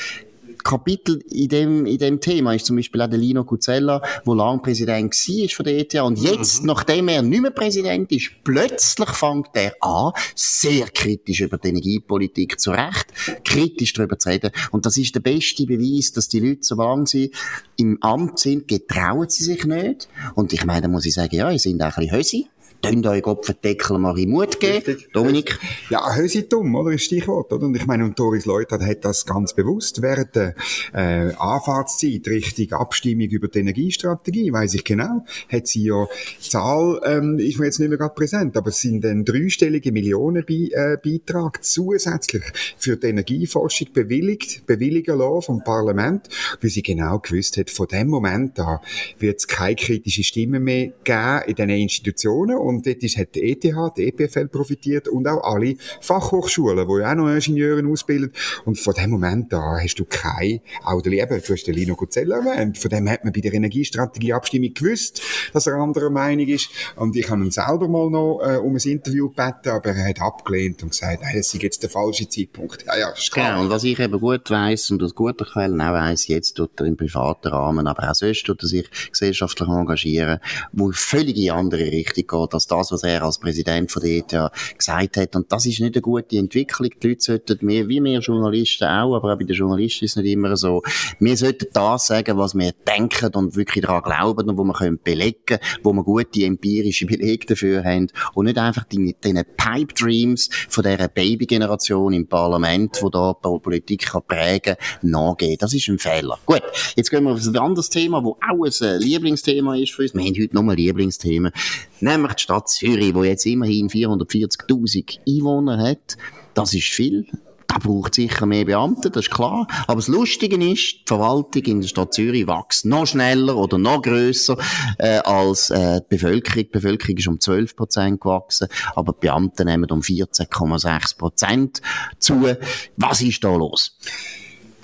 Kapitel 0.68 1.24
in 1.32 1.48
dem, 1.48 1.86
in 1.86 1.98
dem 1.98 2.20
Thema 2.20 2.54
ist 2.54 2.66
zum 2.66 2.76
Beispiel 2.76 3.02
auch 3.02 3.08
der 3.08 3.18
Lino 3.18 3.46
Cuzzella, 3.46 4.02
wo 4.26 4.34
lang 4.34 4.62
Präsident 4.62 5.14
war 5.14 5.50
von 5.50 5.66
der 5.66 5.78
ETH 5.78 5.96
und 5.96 6.20
jetzt, 6.20 6.62
mhm. 6.62 6.68
nachdem 6.68 7.08
er 7.08 7.22
nicht 7.22 7.42
mehr 7.42 7.52
Präsident 7.52 8.12
ist, 8.12 8.32
plötzlich 8.44 9.10
fängt 9.10 9.50
er 9.54 9.74
an, 9.80 10.12
sehr 10.36 10.88
kritisch 10.88 11.40
über 11.40 11.58
die 11.58 11.70
Energiepolitik 11.70 12.60
zu 12.60 12.72
Recht, 12.72 13.08
kritisch 13.46 13.94
darüber 13.94 14.20
zu 14.20 14.28
reden. 14.28 14.52
Und 14.72 14.86
das 14.86 14.98
ist 14.98 15.16
der 15.16 15.22
beste 15.22 15.66
Beweis, 15.66 16.12
dass 16.12 16.28
die 16.28 16.42
Leute, 16.42 16.64
solange 16.64 17.08
sie 17.08 17.32
im 17.78 17.98
Amt 18.02 18.40
sind, 18.40 18.68
getrauen 18.68 19.30
sie 19.30 19.46
sich 19.46 19.64
nicht. 19.66 20.10
Und 20.36 20.52
ich 20.52 20.66
meine, 20.66 20.82
da 20.82 20.88
muss 20.90 21.06
ich 21.06 21.14
sagen, 21.14 21.36
ja, 21.36 21.50
sie 21.52 21.60
sind 21.60 21.82
auch 21.82 21.86
ein 21.86 21.94
bisschen 21.96 22.18
Hösi. 22.18 22.48
Tönt 22.82 23.08
euch 23.08 23.26
Opferdeckel 23.26 23.98
mal 23.98 24.18
in 24.20 24.30
Mut 24.30 24.60
geben. 24.60 24.74
Richtig. 24.76 25.12
Dominik? 25.12 25.60
Ja, 25.90 26.16
Hösi 26.16 26.48
dumm, 26.48 26.76
oder? 26.76 26.92
Ist 26.92 27.06
Stichwort, 27.06 27.52
oder? 27.52 27.66
Und 27.66 27.76
ich 27.76 27.86
meine, 27.86 28.06
und 28.06 28.20
Doris 28.20 28.46
Leuthard 28.46 28.84
hat 28.84 29.04
das 29.04 29.26
ganz 29.26 29.54
bewusst 29.54 30.02
während 30.02 30.36
der 30.36 30.56
äh, 30.94 31.34
Anfahrtszeit, 31.38 32.28
richtig 32.28 32.74
Abstimmung 32.74 33.28
über 33.28 33.48
die 33.48 33.60
Energiestrategie, 33.60 34.52
weiß 34.54 34.76
ich 34.76 34.84
genau, 34.84 35.26
hat 35.50 35.68
sie 35.68 35.86
ja 35.86 36.08
Zahl, 36.40 37.02
ähm, 37.04 37.40
ist 37.40 37.60
mir 37.60 37.66
jetzt 37.66 37.80
nicht 37.80 37.90
mehr 37.90 37.98
gerade 37.98 38.14
präsent, 38.14 38.56
aber 38.56 38.70
es 38.70 38.80
sind 38.80 39.04
ein 39.06 39.26
dreistellige 39.26 39.92
Millionenbeitrag 39.92 41.58
äh, 41.58 41.62
zusätzlich 41.62 42.44
für 42.78 42.96
die 42.96 43.08
Energieforschung 43.08 43.88
bewilligt, 43.94 44.66
bewilligen 44.66 45.18
lassen 45.18 45.42
vom 45.42 45.64
Parlament, 45.64 46.30
weil 46.62 46.70
sie 46.70 46.84
genau 46.84 47.20
gewusst 47.20 47.58
hat, 47.58 47.70
von 47.70 47.88
dem 47.88 48.08
Moment 48.08 48.60
an 48.60 48.80
wird 49.20 49.40
es 49.40 49.48
keine 49.48 49.76
kritische 49.76 50.24
Stimme 50.24 50.60
mehr 50.60 50.92
geben 51.04 51.42
in 51.48 51.56
diesen 51.56 51.70
Institutionen 51.70 52.58
und 52.68 52.86
dort 52.86 53.04
ist, 53.04 53.18
hat 53.18 53.36
die 53.36 53.52
ETH, 53.52 53.64
die 53.98 54.08
EPFL 54.08 54.48
profitiert 54.48 55.08
und 55.08 55.28
auch 55.28 55.44
alle 55.44 55.76
Fachhochschulen, 56.02 56.88
die 56.88 57.06
auch 57.06 57.16
noch 57.16 57.30
Ingenieure 57.30 57.88
ausbilden. 57.88 58.32
Und 58.66 58.80
von 58.80 58.94
dem 58.94 59.12
Moment 59.12 59.54
an 59.54 59.82
hast 59.82 59.96
du 59.96 60.06
keine, 60.06 60.62
auch 60.84 61.02
der 61.02 61.12
Liebe, 61.12 61.42
du 61.46 61.54
hast 61.54 61.66
den 61.66 61.76
Lino 61.76 61.96
Cozzella 61.96 62.38
erwähnt, 62.38 62.78
von 62.78 62.90
dem 62.90 63.10
hat 63.10 63.24
man 63.24 63.34
bei 63.34 63.42
der 63.42 63.54
Energiestrategie-Abstimmung 63.54 64.74
gewusst, 64.74 65.22
dass 65.54 65.68
er 65.68 65.76
anderer 65.76 66.10
Meinung 66.10 66.48
ist. 66.48 66.70
Und 66.96 67.16
ich 67.16 67.30
habe 67.30 67.44
ihn 67.44 67.52
selber 67.52 67.88
mal 67.88 68.10
noch 68.10 68.42
äh, 68.42 68.58
um 68.58 68.76
ein 68.76 68.90
Interview 68.90 69.30
gebeten, 69.30 69.70
aber 69.70 69.90
er 69.90 70.10
hat 70.10 70.22
abgelehnt 70.22 70.84
und 70.84 70.90
gesagt, 70.90 71.22
nein, 71.22 71.36
das 71.36 71.54
ist 71.54 71.62
jetzt 71.62 71.84
der 71.84 71.90
falsche 71.90 72.28
Zeitpunkt. 72.28 72.86
Ja, 72.86 72.98
ja, 72.98 73.10
ist 73.10 73.32
klar. 73.32 73.52
Genau, 73.52 73.62
und 73.64 73.70
was 73.70 73.84
ich 73.84 74.00
eben 74.00 74.20
gut 74.20 74.50
weiss 74.50 74.92
und 74.92 75.02
aus 75.04 75.16
guter 75.16 75.46
Quellen 75.46 75.80
auch 75.82 75.94
weiss, 75.94 76.28
jetzt 76.28 76.54
tut 76.56 76.80
er 76.80 76.86
im 76.86 76.98
privaten 76.98 77.48
Rahmen, 77.48 77.88
aber 77.88 78.10
auch 78.10 78.16
sonst 78.16 78.44
tut 78.44 78.62
er 78.64 78.68
sich 78.68 78.90
gesellschaftlich 79.12 79.70
engagieren, 79.70 80.40
wo 80.72 80.92
völlig 80.92 81.38
in 81.38 81.52
andere 81.52 81.84
Richtung 81.84 82.28
geht 82.28 82.54
als 82.58 82.68
das, 82.68 82.92
was 82.92 83.04
er 83.04 83.24
als 83.24 83.40
Präsident 83.40 83.92
von 83.92 84.02
der 84.02 84.18
ETH 84.18 84.52
gesagt 84.78 85.18
hat. 85.18 85.36
Und 85.36 85.52
das 85.52 85.66
ist 85.66 85.80
nicht 85.80 85.96
eine 85.96 86.02
gute 86.02 86.38
Entwicklung. 86.38 86.90
Die 87.02 87.08
Leute 87.08 87.22
sollten 87.22 87.66
mehr, 87.66 87.88
wie 87.88 88.04
wir 88.04 88.20
Journalisten 88.20 88.86
auch, 88.86 89.16
aber 89.16 89.34
auch 89.34 89.38
bei 89.38 89.44
den 89.44 89.56
Journalisten 89.56 90.06
ist 90.06 90.18
es 90.18 90.24
nicht 90.24 90.32
immer 90.32 90.56
so. 90.58 90.82
Wir 91.20 91.38
sollten 91.38 91.68
das 91.74 92.08
sagen, 92.08 92.38
was 92.38 92.56
wir 92.56 92.72
denken 92.88 93.34
und 93.36 93.56
wirklich 93.56 93.86
daran 93.86 94.04
glauben 94.04 94.50
und 94.50 94.58
wo 94.58 94.64
wir 94.64 94.74
können 94.74 95.00
belegen, 95.04 95.60
wo 95.84 95.94
wir 95.94 96.04
gute 96.04 96.44
empirische 96.44 97.06
Belege 97.08 97.46
dafür 97.46 97.84
haben 97.84 98.08
und 98.34 98.46
nicht 98.46 98.58
einfach 98.58 98.86
die, 98.86 99.16
diese 99.24 99.44
Pipe 99.44 99.94
Dreams 99.94 100.50
von 100.70 100.84
dieser 100.84 101.08
Babygeneration 101.08 102.14
im 102.14 102.28
Parlament, 102.28 102.98
wo 103.02 103.10
da 103.10 103.34
Politik 103.34 104.08
kann 104.08 104.22
prägen, 104.28 104.76
nachgehen. 105.02 105.58
Das 105.60 105.74
ist 105.74 105.88
ein 105.88 106.00
Fehler. 106.00 106.38
Gut, 106.46 106.64
jetzt 106.96 107.10
gehen 107.10 107.24
wir 107.24 107.32
auf 107.32 107.46
ein 107.46 107.58
anderes 107.58 107.90
Thema, 107.90 108.24
wo 108.24 108.38
auch 108.48 108.66
ein 108.66 108.72
äh, 108.82 108.98
Lieblingsthema 108.98 109.76
ist 109.76 109.94
für 109.94 110.04
uns. 110.04 110.14
Wir 110.14 110.22
haben 110.22 110.36
heute 110.42 110.56
nochmal 110.56 110.76
Lieblingsthemen. 110.76 111.52
Nämlich 112.00 112.34
die 112.34 112.47
Stadt 112.48 112.70
Zürich, 112.70 113.14
wo 113.14 113.26
jetzt 113.26 113.46
immerhin 113.46 113.90
440.000 113.90 115.20
Einwohner 115.28 115.78
hat. 115.80 116.16
Das 116.54 116.74
ist 116.74 116.88
viel. 116.88 117.28
Da 117.68 117.78
braucht 117.78 118.16
sicher 118.16 118.46
mehr 118.46 118.64
Beamte, 118.64 119.12
das 119.12 119.26
ist 119.26 119.34
klar. 119.34 119.68
Aber 119.86 119.98
das 119.98 120.08
Lustige 120.08 120.56
ist, 120.56 120.94
die 120.94 121.04
Verwaltung 121.06 121.62
in 121.64 121.82
der 121.82 121.90
Stadt 121.90 122.14
Zürich 122.14 122.48
wächst 122.48 122.86
noch 122.86 123.06
schneller 123.06 123.58
oder 123.58 123.78
noch 123.78 124.02
grösser 124.02 124.58
äh, 124.98 125.18
als 125.18 125.72
äh, 125.72 126.00
die 126.00 126.16
Bevölkerung. 126.16 126.64
Die 126.64 126.72
Bevölkerung 126.72 127.18
ist 127.18 127.28
um 127.28 127.38
12 127.38 127.76
Prozent 127.76 128.22
gewachsen, 128.22 128.70
aber 128.96 129.12
die 129.12 129.28
Beamten 129.28 129.68
nehmen 129.68 129.92
um 129.92 130.00
14,6 130.00 131.18
Prozent 131.18 131.82
zu. 132.18 132.56
Was 132.96 133.22
ist 133.22 133.44
da 133.44 133.54
los? 133.54 133.98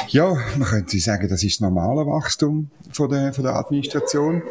Ja, 0.09 0.35
man 0.57 0.67
könnte 0.67 0.99
sagen, 0.99 1.29
das 1.29 1.43
ist 1.43 1.61
das 1.61 1.61
normale 1.61 2.05
Wachstum 2.05 2.71
von 2.91 3.09
der, 3.09 3.31
von 3.33 3.45
der 3.45 3.55
Administration. 3.55 4.43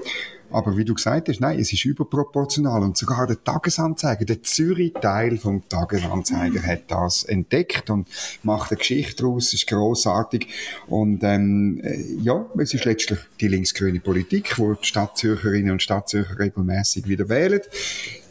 Aber 0.53 0.77
wie 0.77 0.85
du 0.85 0.95
gesagt 0.95 1.29
hast, 1.29 1.41
nein, 1.41 1.59
es 1.59 1.73
ist 1.73 1.85
überproportional. 1.85 2.83
Und 2.83 2.97
sogar 2.97 3.27
der 3.27 3.43
Tagesanzeiger, 3.43 4.25
der 4.25 4.43
Zürich-Teil 4.43 5.39
vom 5.39 5.69
Tagesanzeiger 5.69 6.63
hat 6.63 6.91
das 6.91 7.25
entdeckt 7.25 7.91
und 7.91 8.09
macht 8.43 8.71
eine 8.71 8.79
Geschichte 8.79 9.23
daraus, 9.23 9.53
ist 9.53 9.67
grossartig. 9.67 10.49
Und 10.89 11.23
ähm, 11.25 11.81
äh, 11.83 12.03
ja, 12.23 12.47
es 12.59 12.75
ist 12.75 12.85
letztlich 12.85 13.19
die 13.41 13.49
linksgrüne 13.49 14.01
Politik, 14.01 14.59
wo 14.59 14.75
die 14.75 14.85
Stadtzürcherinnen 14.87 15.73
und 15.73 15.83
Stadtzürcher 15.83 16.39
regelmäßig 16.39 17.09
wieder 17.09 17.29
wählen. 17.29 17.61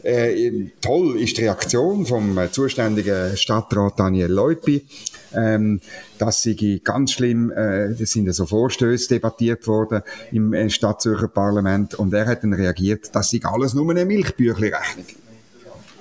Äh, 0.02 0.70
toll 0.80 1.20
ist 1.20 1.38
die 1.38 1.42
Reaktion 1.42 2.06
vom 2.06 2.36
äh, 2.36 2.50
zuständigen 2.50 3.36
Stadtrat 3.36 3.98
Daniel 3.98 4.30
Leupi. 4.30 4.84
Ähm, 5.34 5.80
das 6.18 6.42
sei 6.42 6.80
ganz 6.82 7.12
schlimm, 7.12 7.50
äh, 7.50 7.94
das 7.94 8.10
sind 8.10 8.32
so 8.34 8.46
Vorstöße 8.46 9.08
debattiert 9.08 9.66
worden 9.66 10.02
im 10.30 10.52
äh, 10.52 10.68
Stadtzürcher 10.70 11.28
Parlament 11.28 11.94
und 11.94 12.12
er 12.12 12.26
hat 12.26 12.42
dann 12.42 12.52
reagiert, 12.52 13.14
das 13.14 13.30
sei 13.30 13.40
alles 13.44 13.74
nur 13.74 13.90
eine 13.90 14.04
Milchbüchli-Rechnung. 14.04 15.06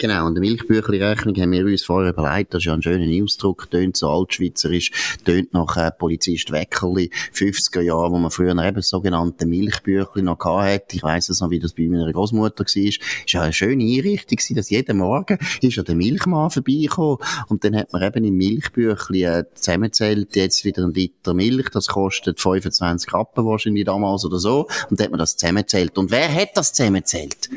Genau, 0.02 0.26
und 0.26 0.34
die 0.34 0.42
Milchbüchli-Rechnung 0.42 1.36
haben 1.36 1.52
wir 1.52 1.64
uns 1.64 1.84
vorher 1.84 2.10
überlegt, 2.10 2.56
das 2.56 2.62
ist 2.62 2.66
ja 2.66 2.74
ein 2.74 2.82
schöner 2.82 3.24
Ausdruck, 3.24 3.70
tönt 3.70 3.96
so 3.96 4.10
altschweizerisch, 4.10 5.20
tönt 5.24 5.54
nach 5.54 5.78
äh, 5.78 5.92
Polizist 5.92 6.52
Weckerli, 6.52 7.12
50er 7.36 7.82
Jahre, 7.82 8.12
wo 8.12 8.18
man 8.18 8.32
früher 8.32 8.58
eben 8.58 8.82
sogenannte 8.82 9.46
Milchbüchli 9.46 10.24
noch 10.24 10.40
hatte. 10.44 10.96
Ich 10.96 11.04
weiss 11.04 11.30
es 11.30 11.40
noch, 11.40 11.52
wie 11.52 11.60
das 11.60 11.74
bei 11.74 11.88
meiner 11.88 12.12
Großmutter 12.12 12.64
war. 12.64 12.84
Ist 12.84 13.00
ja 13.28 13.42
eine 13.44 13.54
schöne 13.54 13.84
Einrichtung 13.84 14.40
dass 14.56 14.72
jeden 14.72 14.98
Morgen 14.98 15.38
ist 15.62 15.76
ja 15.76 15.84
der 15.84 15.94
Milchmann 15.94 16.50
vorbeigekommen 16.50 17.20
und 17.50 17.64
dann 17.64 17.76
hat 17.76 17.94
man 17.94 18.02
eben 18.02 18.24
im 18.24 18.38
Milchbüchli 18.38 19.24
äh, 19.26 19.44
zusammenzählt, 19.54 20.36
jetzt 20.36 20.66
wieder 20.66 20.84
ein 20.84 20.96
Liter 20.96 21.36
Milch, 21.36 21.70
das 21.70 21.86
kostet 21.86 22.40
25 22.40 23.14
Rappen 23.14 23.46
wahrscheinlich 23.46 23.86
damals 23.86 24.26
oder 24.26 24.40
so, 24.40 24.68
und 24.90 25.00
dann 25.00 25.06
hat 25.06 25.12
man 25.12 25.20
das 25.20 25.38
zusammenzählt. 25.38 25.96
Und 26.00 26.10
wer 26.10 26.34
hat 26.34 26.58
das 26.58 26.74
zusammenzählt? 26.74 27.52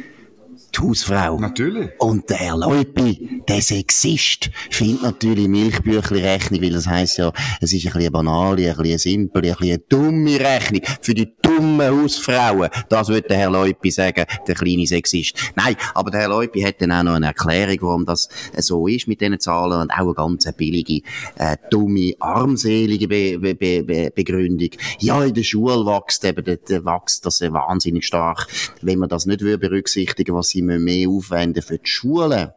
Die 0.76 0.81
Hausfrau. 0.81 1.38
Natürlich. 1.38 1.90
Und 1.99 2.28
der 2.31 2.37
Herr 2.38 2.57
Leupi, 2.57 3.43
der 3.49 3.62
Sexist, 3.62 4.50
findet 4.71 5.02
natürlich 5.02 5.49
Milchbüchli 5.49 6.21
Rechnung, 6.21 6.62
weil 6.62 6.71
das 6.71 6.87
heisst 6.87 7.19
ja, 7.19 7.33
es 7.61 7.73
ist 7.73 7.87
ein 7.87 7.93
bisschen 7.93 8.12
banal, 8.12 8.59
ein 8.59 8.76
bisschen 8.76 8.99
simpel, 8.99 9.45
ein 9.45 9.54
bisschen 9.57 9.83
dumme 9.88 10.40
Rechnung 10.40 10.83
für 11.00 11.14
die 11.14 11.33
dummen 11.43 12.02
Hausfrauen. 12.02 12.71
Das 12.88 13.09
würde 13.09 13.28
der 13.28 13.38
Herr 13.38 13.50
Leupi 13.50 13.90
sagen, 13.90 14.25
der 14.47 14.54
kleine 14.54 14.87
Sexist. 14.87 15.37
Nein, 15.54 15.76
aber 15.95 16.11
der 16.11 16.21
Herr 16.21 16.28
Leupi 16.28 16.61
hat 16.62 16.81
dann 16.81 16.93
auch 16.93 17.02
noch 17.02 17.14
eine 17.14 17.26
Erklärung, 17.26 17.78
warum 17.81 18.07
das 18.07 18.29
so 18.59 18.87
ist 18.87 19.09
mit 19.09 19.20
diesen 19.20 19.38
Zahlen 19.40 19.81
und 19.81 19.90
auch 19.92 19.99
eine 19.99 20.14
ganz 20.14 20.51
billige, 20.57 21.03
äh, 21.37 21.57
dumme, 21.70 22.14
armselige 22.20 23.09
Be 23.09 23.38
Be 23.38 23.55
Be 23.55 24.11
Begründung. 24.14 24.70
Ja, 25.01 25.22
in 25.25 25.35
der 25.35 25.42
Schule 25.42 25.87
wächst 25.87 26.25
eben, 26.25 26.44
der, 26.44 26.57
der 26.57 26.85
wächst 26.85 27.25
das 27.27 27.40
wahnsinnig 27.40 28.07
stark. 28.07 28.46
Wenn 28.83 28.99
man 28.99 29.09
das 29.09 29.27
nicht 29.27 29.40
berücksichtigen 29.40 30.35
was 30.35 30.49
sie 30.49 30.63
mehr 30.66 31.09
aufwenden 31.09 31.62
für 31.62 31.79
die 31.79 31.88
Schulen 31.88 32.53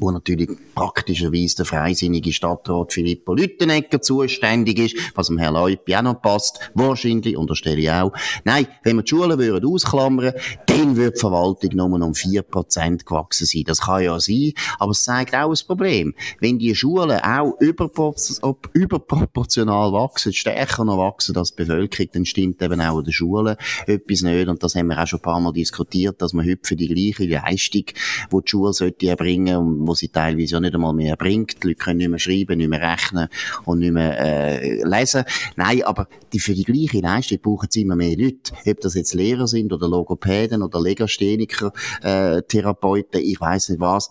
wo 0.00 0.10
natürlich 0.10 0.50
praktischerweise 0.74 1.56
der 1.56 1.66
freisinnige 1.66 2.32
Stadtrat 2.32 2.92
Filippo 2.92 3.34
Lüttenegger 3.34 4.00
zuständig 4.00 4.78
ist, 4.78 4.96
was 5.14 5.28
dem 5.28 5.38
Herrn 5.38 5.54
Leupi 5.54 5.94
auch 5.96 6.02
noch 6.02 6.20
passt, 6.20 6.58
wahrscheinlich, 6.74 7.36
unterstelle 7.36 7.80
ich 7.80 7.90
auch. 7.90 8.12
Nein, 8.44 8.66
wenn 8.82 8.96
wir 8.96 9.02
die 9.02 9.10
Schulen 9.10 9.38
würden 9.38 9.68
ausklammern, 9.68 10.32
dann 10.66 10.96
würde 10.96 11.12
die 11.12 11.20
Verwaltung 11.20 11.70
nur 11.74 11.86
um 11.86 12.12
4% 12.12 13.04
gewachsen 13.04 13.46
sein. 13.46 13.62
Das 13.66 13.82
kann 13.82 14.02
ja 14.02 14.18
sein, 14.20 14.52
aber 14.78 14.92
es 14.92 15.04
zeigt 15.04 15.34
auch 15.34 15.50
ein 15.50 15.66
Problem. 15.66 16.14
Wenn 16.40 16.58
die 16.58 16.74
Schulen 16.74 17.20
auch 17.20 17.60
überproportional 17.60 19.92
wachsen, 19.92 20.32
stärker 20.32 20.84
noch 20.84 20.96
wachsen 20.98 21.36
als 21.36 21.54
die 21.54 21.64
Bevölkerung, 21.64 22.08
dann 22.12 22.24
stimmt 22.24 22.62
eben 22.62 22.80
auch 22.80 22.98
an 22.98 23.04
den 23.04 23.12
Schulen 23.12 23.56
etwas 23.86 24.22
nicht. 24.22 24.48
Und 24.48 24.62
das 24.62 24.74
haben 24.74 24.88
wir 24.88 25.02
auch 25.02 25.06
schon 25.06 25.20
ein 25.20 25.22
paar 25.22 25.40
Mal 25.40 25.52
diskutiert, 25.52 26.22
dass 26.22 26.32
man 26.32 26.46
heute 26.46 26.60
für 26.62 26.76
die 26.76 26.88
gleiche 26.88 27.26
Leistung, 27.26 27.84
die 27.86 28.42
die 28.44 28.50
Schule 28.50 28.72
sollte 28.72 29.08
erbringen, 29.08 29.81
wo 29.86 29.94
sie 29.94 30.08
teilweise 30.08 30.56
auch 30.56 30.60
nicht 30.60 30.74
einmal 30.74 30.92
mehr 30.92 31.16
bringt. 31.16 31.62
Die 31.62 31.68
Leute 31.68 31.78
können 31.78 31.98
nicht 31.98 32.10
mehr 32.10 32.18
schreiben, 32.18 32.58
nicht 32.58 32.68
mehr 32.68 32.80
rechnen 32.80 33.28
und 33.64 33.80
nicht 33.80 33.92
mehr 33.92 34.18
äh, 34.18 34.82
lesen. 34.84 35.24
Nein, 35.56 35.82
aber 35.82 36.08
die, 36.32 36.40
für 36.40 36.54
die 36.54 36.64
gleiche 36.64 37.00
Leistung 37.00 37.38
brauchen 37.40 37.68
sie 37.70 37.82
immer 37.82 37.96
mehr 37.96 38.16
Leute. 38.16 38.52
Ob 38.66 38.80
das 38.80 38.94
jetzt 38.94 39.14
Lehrer 39.14 39.46
sind 39.46 39.72
oder 39.72 39.88
Logopäden 39.88 40.62
oder 40.62 40.80
Legastheniker, 40.80 41.72
äh, 42.02 42.42
Therapeuten, 42.42 43.20
ich 43.20 43.40
weiß 43.40 43.70
nicht 43.70 43.80
was 43.80 44.10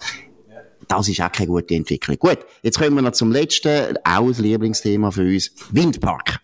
das 0.88 1.08
ist 1.08 1.22
auch 1.22 1.32
keine 1.32 1.48
gute 1.48 1.74
Entwicklung. 1.76 2.18
Gut, 2.18 2.40
jetzt 2.64 2.78
kommen 2.78 2.96
wir 2.96 3.02
noch 3.02 3.14
zum 3.14 3.32
letzten, 3.32 3.98
auch 4.04 4.28
ein 4.28 4.34
Lieblingsthema 4.34 5.12
für 5.12 5.24
uns, 5.24 5.52
Windpark. 5.72 6.40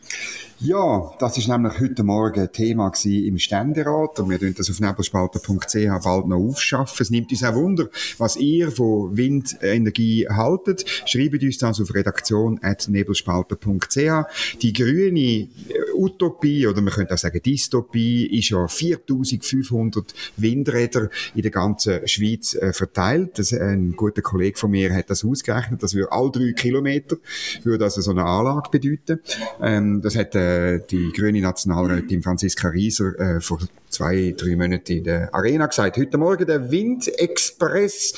Ja, 0.59 1.13
das 1.19 1.37
ist 1.37 1.47
nämlich 1.47 1.79
heute 1.79 2.01
Morgen 2.01 2.51
Thema 2.51 2.91
im 3.03 3.37
Ständerat 3.37 4.19
und 4.19 4.31
wir 4.31 4.39
tun 4.39 4.55
das 4.57 4.71
auf 4.71 4.79
nebelspalter.ch 4.79 6.03
bald 6.03 6.25
noch 6.25 6.37
aufschaffen. 6.37 7.03
Es 7.03 7.11
nimmt 7.11 7.29
uns 7.29 7.43
auch 7.43 7.53
Wunder, 7.53 7.89
was 8.17 8.37
ihr 8.37 8.71
von 8.71 9.15
Windenergie 9.15 10.27
haltet. 10.27 10.83
Schreibt 11.05 11.43
uns 11.43 11.59
das 11.59 11.79
auf 11.79 11.93
redaktion.nebelspalter.ch. 11.93 14.59
Die 14.59 14.73
grüne 14.73 15.19
äh, 15.19 15.47
Utopie, 15.93 16.65
oder 16.65 16.81
man 16.81 16.91
könnte 16.91 17.13
auch 17.13 17.19
sagen 17.19 17.39
Dystopie, 17.39 18.25
ist 18.25 18.49
ja 18.49 18.67
4500 18.67 20.11
Windräder 20.37 21.11
in 21.35 21.43
der 21.43 21.51
ganzen 21.51 22.07
Schweiz 22.07 22.55
äh, 22.55 22.73
verteilt. 22.73 23.37
Das, 23.37 23.53
ein 23.53 23.95
guter 23.95 24.23
Kollege 24.23 24.57
von 24.57 24.71
mir 24.71 24.91
hat 24.91 25.11
das 25.11 25.23
ausgerechnet. 25.23 25.83
Das 25.83 25.93
würde 25.93 26.11
all 26.11 26.31
drei 26.31 26.53
Kilometer, 26.53 27.17
würde 27.61 27.83
also 27.83 28.01
so 28.01 28.09
eine 28.09 28.25
Anlage 28.25 28.71
bedeuten. 28.71 29.19
Ähm, 29.61 30.01
das 30.01 30.15
hat 30.15 30.33
äh, 30.33 30.46
äh, 30.47 30.79
die 30.89 31.11
grüne 31.11 31.41
Nationalrätin 31.41 32.23
Franziska 32.23 32.69
Rieser 32.69 33.19
äh, 33.19 33.41
vor 33.41 33.59
zwei, 33.89 34.35
drei 34.37 34.55
Monaten 34.55 34.97
in 34.97 35.03
der 35.03 35.33
Arena 35.33 35.65
gesagt. 35.65 35.97
Heute 35.97 36.17
Morgen 36.17 36.45
der 36.45 36.71
Windexpress 36.71 38.13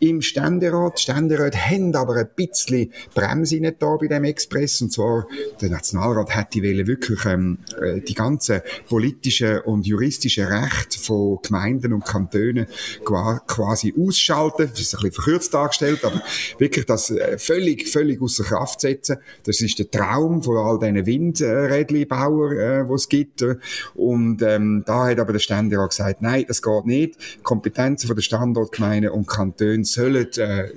im 0.00 0.20
Ständerat. 0.20 0.98
Die 0.98 1.02
Ständerat 1.02 1.56
haben 1.56 1.94
aber 1.94 2.16
ein 2.16 2.28
bisschen 2.34 2.92
Bremse 3.14 3.60
nicht 3.60 3.80
da 3.80 3.96
bei 3.96 4.08
dem 4.08 4.24
Express. 4.24 4.82
Und 4.82 4.92
zwar, 4.92 5.26
der 5.60 5.70
Nationalrat 5.70 6.34
hätte 6.34 6.62
wirklich 6.62 7.24
ähm, 7.24 7.58
äh, 7.80 8.00
die 8.00 8.14
ganzen 8.14 8.60
politischen 8.88 9.60
und 9.60 9.86
juristischen 9.86 10.46
Rechte 10.46 10.98
von 10.98 11.38
Gemeinden 11.42 11.92
und 11.92 12.04
Kantonen 12.04 12.66
quasi 13.04 13.94
ausschalten. 13.98 14.68
Das 14.70 14.80
ist 14.80 14.94
ein 14.94 15.02
bisschen 15.02 15.12
verkürzt 15.12 15.54
dargestellt, 15.54 16.04
aber 16.04 16.20
wirklich 16.58 16.86
das 16.86 17.10
äh, 17.10 17.38
völlig, 17.38 17.88
völlig 17.88 18.20
außer 18.20 18.44
Kraft 18.44 18.80
setzen. 18.80 19.18
Das 19.44 19.60
ist 19.60 19.78
der 19.78 19.90
Traum 19.90 20.42
von 20.42 20.56
all 20.56 20.78
diesen 20.78 21.06
Windrädli-Bauern, 21.06 22.56
äh, 22.56 22.84
die 22.86 22.94
es 22.94 23.08
gibt. 23.08 23.44
Und 23.94 24.42
ähm, 24.42 24.82
da 24.86 25.11
hat 25.12 25.20
aber 25.20 25.32
der 25.32 25.40
Ständerat 25.40 25.90
gesagt, 25.90 26.22
nein, 26.22 26.44
das 26.46 26.62
geht 26.62 26.86
nicht. 26.86 27.16
Die 27.38 27.42
Kompetenzen 27.42 28.06
von 28.06 28.16
der 28.16 28.22
Standortgemeinden 28.22 29.10
und 29.10 29.26
Kantonen 29.26 29.84
sollen 29.84 30.26
äh, 30.36 30.72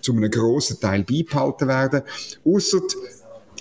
zu 0.00 0.12
einem 0.12 0.30
grossen 0.30 0.80
Teil 0.80 1.04
beibehalten 1.04 1.68
werden. 1.68 2.02
Ausser 2.44 2.80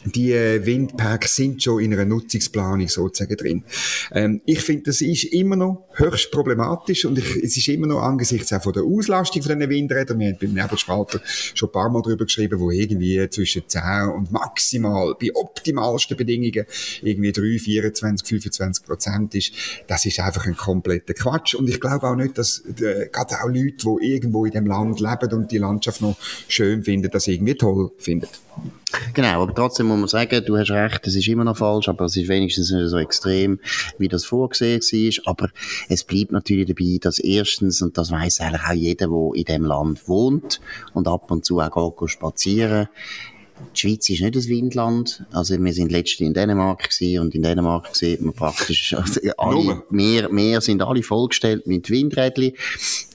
die 0.06 0.32
äh, 0.32 0.66
Windparks 0.66 1.36
sind 1.36 1.62
schon 1.62 1.84
in 1.84 1.94
einer 1.94 2.06
Nutzungsplanung 2.06 2.88
sozusagen 2.88 3.36
drin. 3.36 3.64
Ähm, 4.12 4.42
ich 4.46 4.62
finde, 4.62 4.84
das 4.84 5.02
ist 5.02 5.26
immer 5.26 5.56
noch 5.56 5.86
höchst 5.94 6.32
problematisch 6.32 7.06
und 7.06 7.18
ich, 7.18 7.36
es 7.36 7.58
ist 7.58 7.68
immer 7.68 7.88
noch 7.88 8.02
angesichts 8.02 8.54
auch 8.54 8.64
von 8.64 8.74
der 8.74 8.84
Auslastung 8.84 9.44
von 9.44 9.60
diesen 9.60 9.70
Windrädern, 9.70 10.20
wir 10.20 10.30
haben 10.30 10.38
beim 10.40 10.54
Nebelspalter 10.54 11.22
schon 11.26 11.70
ein 11.70 11.72
paar 11.72 11.90
Mal 11.90 12.02
drüber 12.02 12.26
geschrieben, 12.26 12.60
wo 12.60 12.72
irgendwie 12.72 13.30
zwischen 13.30 13.64
10 13.68 13.82
und 14.16 14.32
maximal 14.32 15.16
bei 15.20 15.30
optimalsten 15.34 16.16
Bedingungen 16.16 16.66
irgendwie 17.02 17.32
3, 17.32 17.60
24, 17.60 18.28
25 18.28 18.86
Prozent 18.86 19.36
ist. 19.36 19.52
Das 19.88 20.06
ist 20.06 20.20
einfach 20.20 20.46
ein 20.46 20.56
kompletter 20.56 21.14
Quatsch 21.14 21.56
und 21.56 21.70
ich 21.70 21.80
glaube 21.80 22.08
auch 22.08 22.16
nicht, 22.16 22.38
dass 22.38 22.64
äh, 22.80 23.10
gerade 23.12 23.36
auch 23.44 23.48
Leute, 23.48 23.76
die 24.02 24.14
irgendwo 24.14 24.46
in 24.46 24.52
dem 24.52 24.66
Land 24.66 25.00
leben 25.00 25.34
und 25.34 25.52
die 25.52 25.58
Landschaft 25.58 26.02
noch 26.02 26.18
schön 26.48 26.84
finden, 26.84 27.10
das 27.12 27.28
irgendwie 27.28 27.56
toll 27.56 27.92
finden. 27.98 28.28
Genau, 29.14 29.44
aber 29.44 29.54
trotzdem 29.54 29.88
muss 29.88 30.00
man 30.00 30.08
sagen, 30.08 30.44
du 30.46 30.58
hast 30.58 30.72
recht, 30.72 31.08
es 31.08 31.16
ist 31.16 31.28
immer 31.28 31.44
noch 31.44 31.58
falsch, 31.58 31.90
aber 31.90 32.06
es 32.06 32.16
ist 32.16 32.28
wenigstens 32.28 32.72
nicht 32.72 32.90
so 32.90 32.98
extrem, 32.98 33.60
wie 33.98 34.08
das 34.08 34.26
vorgesehen 34.26 34.82
war. 34.82 35.32
Aber 35.34 35.50
es 35.88 36.04
bleibt 36.04 36.32
natürlich 36.32 36.68
dabei, 36.68 36.98
dass 37.02 37.20
erstens, 37.20 37.82
und 37.82 37.98
das 37.98 38.12
weiß 38.12 38.42
eigentlich 38.42 38.64
auch 38.64 38.74
jeder, 38.74 39.08
der 39.08 39.36
in 39.36 39.46
dem 39.46 39.66
Land 39.66 40.08
wohnt 40.08 40.62
und 40.94 41.08
ab 41.08 41.32
und 41.32 41.46
zu 41.46 41.60
auch 41.60 41.98
geht 41.98 42.10
spazieren, 42.10 42.88
die 43.74 43.80
Schweiz 43.80 44.10
ist 44.10 44.22
nicht 44.22 44.36
ein 44.36 44.48
Windland. 44.48 45.24
Also 45.32 45.62
wir 45.62 45.74
sind 45.74 45.92
letztens 45.92 46.28
in 46.28 46.34
Dänemark 46.34 46.90
gewesen 46.90 47.22
und 47.22 47.36
in 47.36 47.42
Dänemark 47.42 47.96
sieht 47.96 48.22
man 48.22 48.34
praktisch, 48.34 48.94
also 48.98 49.20
alle, 49.38 49.84
mehr, 49.90 50.30
mehr 50.30 50.62
sind 50.62 50.82
alle 50.82 51.04
vollgestellt 51.04 51.68
mit 51.68 51.90
Windrädchen. 51.90 52.54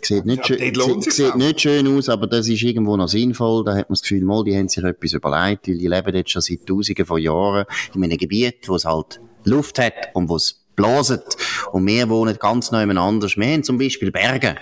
Sieht 0.03 0.27
nicht, 0.27 0.49
ja, 0.49 0.57
schön, 0.57 1.01
sieht, 1.03 1.13
sieht 1.13 1.37
nicht 1.37 1.61
schön 1.61 1.87
aus, 1.89 2.09
aber 2.09 2.27
das 2.27 2.49
ist 2.49 2.63
irgendwo 2.63 2.97
noch 2.97 3.09
sinnvoll. 3.09 3.65
Da 3.65 3.73
hat 3.73 3.89
man 3.89 3.95
das 3.95 4.03
Gefühl, 4.03 4.25
mal, 4.25 4.45
die 4.45 4.57
haben 4.57 4.69
sich 4.69 4.85
etwas 4.85 5.13
überlegt, 5.13 5.69
weil 5.69 5.79
die 5.79 5.89
leben 5.89 6.15
jetzt 6.15 6.31
schon 6.31 6.43
seit 6.43 6.67
Tausenden 6.67 7.07
von 7.07 7.21
Jahren 7.21 7.67
in 7.95 8.05
einem 8.05 8.19
Gebiet, 8.19 8.69
wo 8.69 8.77
es 8.77 8.85
halt 8.85 9.21
Luft 9.45 9.79
hat 9.79 10.15
und 10.15 10.29
wo 10.29 10.37
es 10.37 10.61
blaset. 10.77 11.37
Und 11.73 11.87
wir 11.87 12.09
wohnen 12.09 12.37
ganz 12.39 12.71
neu 12.71 12.83
anders. 12.83 13.37
Wir 13.37 13.47
haben 13.47 13.65
zum 13.65 13.79
Beispiel 13.79 14.11
Berge. 14.11 14.57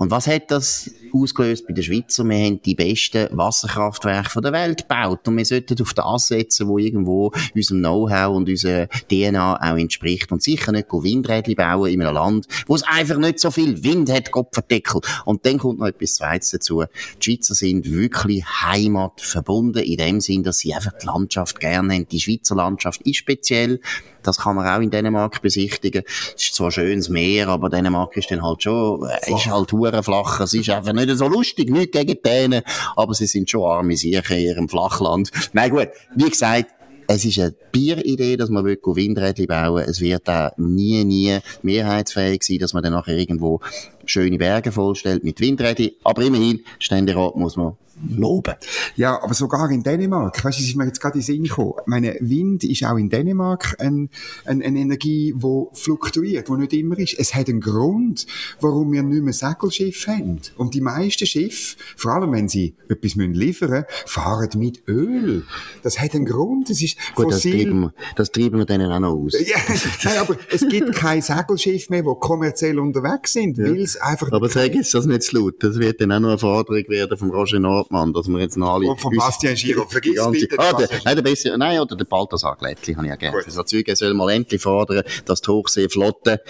Und 0.00 0.10
was 0.10 0.26
hat 0.28 0.50
das 0.50 0.90
ausgelöst 1.12 1.66
bei 1.66 1.74
den 1.74 1.84
Schweizer? 1.84 2.24
Wir 2.24 2.38
haben 2.38 2.62
die 2.62 2.74
besten 2.74 3.28
Wasserkraftwerke 3.32 4.40
der 4.40 4.50
Welt 4.50 4.88
gebaut. 4.88 5.28
Und 5.28 5.36
wir 5.36 5.44
sollten 5.44 5.78
auf 5.82 5.92
das 5.92 6.28
setzen, 6.28 6.68
wo 6.68 6.78
irgendwo 6.78 7.32
unserem 7.54 7.80
Know-how 7.80 8.34
und 8.34 8.48
unserer 8.48 8.86
DNA 9.10 9.56
auch 9.56 9.76
entspricht. 9.76 10.32
Und 10.32 10.42
sicher 10.42 10.72
nicht 10.72 10.86
Windräder 10.90 11.54
bauen 11.54 11.92
in 11.92 12.00
einem 12.00 12.14
Land, 12.14 12.46
wo 12.66 12.76
es 12.76 12.82
einfach 12.84 13.18
nicht 13.18 13.40
so 13.40 13.50
viel 13.50 13.84
Wind 13.84 14.10
hat, 14.10 14.30
Kopfverdeckel. 14.30 15.02
Und 15.26 15.44
dann 15.44 15.58
kommt 15.58 15.80
noch 15.80 15.86
etwas 15.86 16.14
Zweites 16.14 16.48
dazu. 16.48 16.82
Die 17.20 17.22
Schweizer 17.22 17.54
sind 17.54 17.92
wirklich 17.92 18.42
heimatverbunden 18.46 19.82
in 19.82 19.98
dem 19.98 20.20
Sinn, 20.22 20.44
dass 20.44 20.60
sie 20.60 20.72
einfach 20.72 20.94
die 20.96 21.04
Landschaft 21.04 21.60
gerne 21.60 21.92
haben. 21.92 22.08
Die 22.08 22.20
Schweizer 22.20 22.54
Landschaft 22.54 23.02
ist 23.02 23.18
speziell. 23.18 23.80
Das 24.22 24.38
kann 24.38 24.56
man 24.56 24.66
auch 24.66 24.80
in 24.80 24.90
Dänemark 24.90 25.42
besichtigen. 25.42 26.02
Es 26.36 26.44
ist 26.44 26.54
zwar 26.54 26.70
schönes 26.70 27.08
Meer, 27.08 27.48
aber 27.48 27.68
Dänemark 27.68 28.16
ist 28.16 28.30
dann 28.30 28.42
halt 28.42 28.62
schon, 28.62 29.08
äh, 29.08 29.34
ist 29.34 29.46
halt 29.46 29.70
flach. 30.04 30.40
Es 30.40 30.54
ist 30.54 30.70
einfach 30.70 30.92
nicht 30.92 31.10
so 31.16 31.28
lustig, 31.28 31.70
nicht 31.70 31.92
gegen 31.92 32.22
Dänen, 32.22 32.62
aber 32.96 33.14
sie 33.14 33.26
sind 33.26 33.50
schon 33.50 33.64
arme 33.64 33.96
Siechen 33.96 34.36
in 34.36 34.44
ihrem 34.44 34.68
Flachland. 34.68 35.30
Nein, 35.52 35.70
gut, 35.70 35.88
wie 36.14 36.30
gesagt, 36.30 36.74
es 37.12 37.24
ist 37.24 37.40
eine 37.40 37.52
Bieridee, 37.72 38.36
dass 38.36 38.50
man 38.50 38.64
Windräder 38.64 39.46
bauen 39.46 39.82
Es 39.84 40.00
wird 40.00 40.28
auch 40.28 40.50
nie, 40.58 41.02
nie 41.02 41.38
mehrheitsfähig 41.62 42.44
sein, 42.44 42.58
dass 42.58 42.72
man 42.72 42.84
dann 42.84 42.92
nachher 42.92 43.16
irgendwo 43.16 43.60
schöne 44.04 44.38
Berge 44.38 44.70
vollstellt 44.70 45.24
mit 45.24 45.40
Windrädern. 45.40 45.90
Aber 46.04 46.22
immerhin, 46.22 46.60
Ständerat 46.78 47.34
muss 47.34 47.56
man 47.56 47.76
loben. 48.08 48.54
Ja, 48.96 49.22
aber 49.22 49.34
sogar 49.34 49.70
in 49.70 49.82
Dänemark, 49.82 50.44
weißt 50.44 50.58
du, 50.58 50.62
ist 50.62 50.76
mir 50.76 50.86
jetzt 50.86 51.00
gerade 51.00 51.14
in 51.14 51.20
den 51.20 51.26
Sinn 51.26 51.42
gekommen. 51.44 51.74
Meine, 51.86 52.16
Wind 52.20 52.64
ist 52.64 52.84
auch 52.84 52.96
in 52.96 53.08
Dänemark 53.08 53.76
ein, 53.78 54.10
ein, 54.44 54.62
eine 54.62 54.78
Energie, 54.78 55.34
die 55.36 55.64
fluktuiert, 55.72 56.48
die 56.48 56.52
nicht 56.52 56.72
immer 56.72 56.98
ist. 56.98 57.18
Es 57.18 57.34
hat 57.34 57.48
einen 57.48 57.60
Grund, 57.60 58.26
warum 58.60 58.92
wir 58.92 59.02
nicht 59.02 59.22
mehr 59.22 59.32
Segelschiffe 59.32 60.12
haben. 60.12 60.40
Und 60.56 60.74
die 60.74 60.80
meisten 60.80 61.26
Schiffe, 61.26 61.76
vor 61.96 62.12
allem 62.12 62.32
wenn 62.32 62.48
sie 62.48 62.74
etwas 62.88 63.14
liefern 63.14 63.70
müssen, 63.70 63.84
fahren 64.06 64.50
mit 64.56 64.82
Öl. 64.88 65.44
Das 65.82 66.00
hat 66.00 66.14
einen 66.14 66.24
Grund, 66.24 66.70
es 66.70 66.82
ist 66.82 66.96
Gut, 67.14 67.26
fossil. 67.26 67.52
Das 67.52 67.62
treiben, 67.62 67.80
wir, 67.80 67.94
das 68.16 68.32
treiben 68.32 68.58
wir 68.58 68.64
denen 68.66 68.92
auch 68.92 69.00
noch 69.00 69.14
aus. 69.14 69.34
Ja, 69.38 69.58
nein, 70.04 70.18
aber 70.18 70.36
es 70.50 70.66
gibt 70.68 70.94
kein 70.94 71.22
Segelschiff 71.22 71.90
mehr, 71.90 72.02
die 72.02 72.14
kommerziell 72.20 72.78
unterwegs 72.78 73.32
sind, 73.32 73.58
ja. 73.58 73.64
weil 73.64 73.80
es 73.80 73.96
einfach... 73.96 74.30
Aber 74.32 74.48
sag 74.48 74.74
jetzt 74.74 74.94
das 74.94 75.06
nicht 75.06 75.22
zu 75.22 75.38
laut. 75.38 75.62
Das 75.62 75.78
wird 75.78 76.00
dann 76.00 76.12
auch 76.12 76.20
noch 76.20 76.28
eine 76.30 76.38
Forderung 76.38 76.88
werden 76.88 77.16
vom 77.16 77.30
Roger 77.30 77.60
Nord 77.60 77.89
Hartmann, 77.90 78.12
dass 78.12 78.28
wir 78.28 78.38
jetzt 78.38 78.56
noch 78.56 78.74
alle... 78.74 78.88
Und 78.88 79.00
von 79.00 79.14
Bastian 79.16 79.54
Giro, 79.54 79.86
vergiss 79.88 80.16
ganze, 80.16 80.40
bitte 80.40 80.58
ah, 80.58 80.72
der, 80.72 80.88
nein, 81.04 81.16
der 81.16 81.22
bessere, 81.22 81.58
nein, 81.58 81.80
oder 81.80 81.96
der 81.96 82.04
Balthasar 82.04 82.56
Glättli 82.56 82.94
habe 82.94 83.06
ich 83.06 83.10
ja 83.10 83.16
gerne. 83.16 83.42
Das 83.44 83.54
Zeuge 83.66 83.94
soll 83.96 84.14
mal 84.14 84.30
endlich 84.30 84.62
fordern, 84.62 85.02
dass 85.24 85.40
die 85.40 85.50
Hochseeflotte 85.50 86.40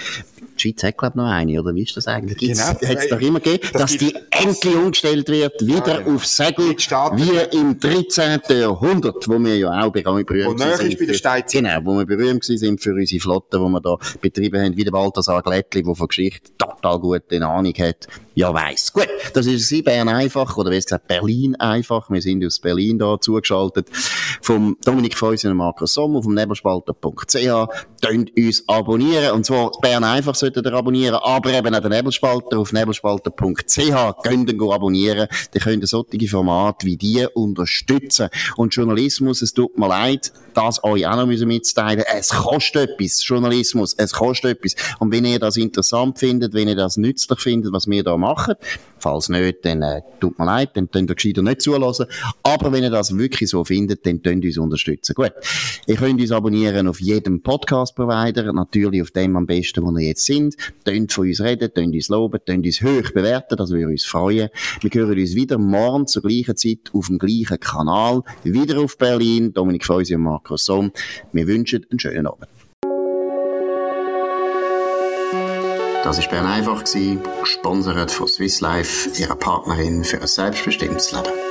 die 0.60 0.68
Schweiz 0.68 0.82
hat, 0.82 0.98
glaube 0.98 1.12
ich, 1.14 1.16
noch 1.16 1.30
eine, 1.30 1.60
oder 1.60 1.74
wie 1.74 1.82
ist 1.82 1.96
das 1.96 2.06
eigentlich? 2.06 2.38
Gibt's, 2.38 2.58
genau. 2.58 2.90
Hat 2.90 2.98
es 2.98 3.08
doch 3.08 3.20
immer 3.20 3.40
gegeben, 3.40 3.68
das 3.72 3.82
dass 3.82 3.96
die 3.96 4.14
endlich 4.30 4.74
umgestellt 4.74 5.28
wird, 5.28 5.60
wieder 5.66 5.88
ja, 5.88 5.96
genau. 5.98 6.16
auf 6.16 6.26
Segel, 6.26 6.76
wie 6.76 7.56
im 7.56 7.78
13. 7.78 8.40
Jahrhundert, 8.48 9.28
wo 9.28 9.38
wir 9.38 9.56
ja 9.56 9.82
auch 9.82 9.90
berühmt 9.90 10.28
wo 10.28 10.76
sind. 10.76 10.98
Bei 10.98 11.06
der 11.06 11.42
genau, 11.42 11.78
wo 11.84 11.98
wir 11.98 12.06
berühmt 12.06 12.44
sind 12.44 12.80
für 12.80 12.94
unsere 12.94 13.20
Flotte, 13.20 13.58
die 13.58 13.68
wir 13.68 13.80
da 13.80 13.96
betrieben 14.20 14.62
haben, 14.62 14.76
wie 14.76 14.84
der 14.84 14.90
Balthasar 14.90 15.42
Glättli, 15.42 15.82
der 15.82 15.94
von 15.94 16.08
Geschichte 16.08 16.50
total 16.58 16.98
gut 16.98 17.22
eine 17.30 17.46
Ahnung 17.46 17.74
hat. 17.78 18.06
Ja, 18.34 18.54
weiss. 18.54 18.92
Gut, 18.92 19.08
das 19.34 19.46
ist 19.46 19.68
sie, 19.68 19.82
Bern 19.82 20.08
einfach, 20.08 20.56
oder 20.56 20.70
wie 20.70 20.76
gesagt, 20.76 21.08
Berlin 21.08 21.56
einfach. 21.56 22.10
Wir 22.10 22.22
sind 22.22 22.44
aus 22.44 22.58
Berlin 22.58 22.98
da 22.98 23.20
zugeschaltet. 23.20 23.88
Vom 24.40 24.76
Dominik 24.84 25.16
Feusi 25.16 25.48
und 25.48 25.56
Markus 25.56 25.94
Sommer 25.94 26.22
vom 26.22 26.34
nebelspalter.ch. 26.34 27.34
Tönt 28.00 28.36
uns 28.36 28.64
abonnieren. 28.66 29.32
Und 29.32 29.44
zwar 29.44 29.72
Bern 29.82 30.04
einfach 30.04 30.34
solltet 30.50 30.66
ihr 30.66 30.76
abonnieren, 30.76 31.14
aber 31.22 31.52
eben 31.52 31.74
auch 31.74 31.80
den 31.80 31.90
Nebelspalter 31.90 32.58
auf 32.58 32.72
nebelspalter.ch. 32.72 34.22
Könnt 34.22 34.52
ihr 34.52 34.72
abonnieren. 34.72 35.28
Dann 35.52 35.62
könnt 35.62 35.84
ihr 35.84 35.86
solche 35.86 36.28
Formate 36.28 36.86
wie 36.86 36.96
die 36.96 37.26
unterstützen. 37.34 38.28
Und 38.56 38.74
Journalismus, 38.74 39.42
es 39.42 39.52
tut 39.52 39.78
mir 39.78 39.88
leid, 39.88 40.32
das 40.54 40.82
euch 40.82 41.06
auch 41.06 41.16
noch 41.16 41.26
mitzuteilen. 41.26 42.04
Es 42.16 42.30
kostet 42.30 42.90
etwas, 42.90 43.26
Journalismus. 43.26 43.94
Es 43.94 44.12
kostet 44.12 44.58
etwas. 44.58 44.74
Und 44.98 45.12
wenn 45.12 45.24
ihr 45.24 45.38
das 45.38 45.56
interessant 45.56 46.18
findet, 46.18 46.54
wenn 46.54 46.68
ihr 46.68 46.76
das 46.76 46.96
nützlich 46.96 47.40
findet, 47.40 47.72
was 47.72 47.86
wir 47.86 48.02
da 48.02 48.16
machen, 48.16 48.54
falls 48.98 49.28
nicht, 49.28 49.64
dann 49.64 49.82
äh, 49.82 50.02
tut 50.20 50.38
mir 50.38 50.46
leid, 50.46 50.70
dann 50.74 50.90
könnt 50.90 51.10
ihr 51.10 51.14
gescheiter 51.14 51.42
nicht 51.42 51.62
zulassen. 51.62 52.06
Aber 52.42 52.72
wenn 52.72 52.82
ihr 52.82 52.90
das 52.90 53.16
wirklich 53.16 53.50
so 53.50 53.64
findet, 53.64 54.04
dann 54.06 54.22
könnt 54.22 54.44
ihr 54.44 54.50
uns 54.50 54.58
unterstützen. 54.58 55.14
Gut. 55.14 55.32
Ihr 55.86 55.96
könnt 55.96 56.20
uns 56.20 56.32
abonnieren 56.32 56.88
auf 56.88 57.00
jedem 57.00 57.42
Podcast-Provider, 57.42 58.52
natürlich 58.52 59.02
auf 59.02 59.10
dem 59.10 59.36
am 59.36 59.46
besten, 59.46 59.82
wo 59.82 59.96
ihr 59.98 60.08
jetzt 60.08 60.26
sind. 60.26 60.39
Könnt 60.85 61.12
von 61.12 61.26
uns 61.26 61.40
reden, 61.40 61.70
könnt 61.74 61.94
uns 61.94 62.09
loben, 62.09 62.40
könnt 62.46 62.66
uns 62.66 62.83
hoch 62.83 63.12
bewerten, 63.12 63.57
das 63.57 63.70
würde 63.70 63.88
uns 63.88 64.05
freuen. 64.05 64.48
Wir 64.81 64.90
hören 64.92 65.18
uns 65.18 65.35
wieder 65.35 65.59
morgen 65.59 66.07
zur 66.07 66.22
gleichen 66.22 66.57
Zeit 66.57 66.90
auf 66.92 67.07
dem 67.07 67.18
gleichen 67.18 67.61
Kanal, 67.61 68.22
wieder 68.44 68.81
auf 68.81 68.96
Berlin. 68.96 69.53
Dominik 69.53 69.85
Feusi 69.85 70.14
und 70.14 70.22
Markus 70.22 70.64
Somm. 70.64 70.92
Wir 71.33 71.46
wünschen 71.46 71.87
einen 71.90 71.98
schönen 71.98 72.26
Abend. 72.26 72.48
Das 76.03 76.18
war 76.18 76.29
Bern 76.31 76.46
einfach, 76.46 76.83
gesponsert 77.40 78.11
von 78.11 78.26
Swiss 78.26 78.61
Life, 78.61 79.11
ihrer 79.20 79.37
Partnerin 79.37 80.03
für 80.03 80.20
ein 80.20 80.26
selbstbestimmtes 80.26 81.12
Leben. 81.12 81.49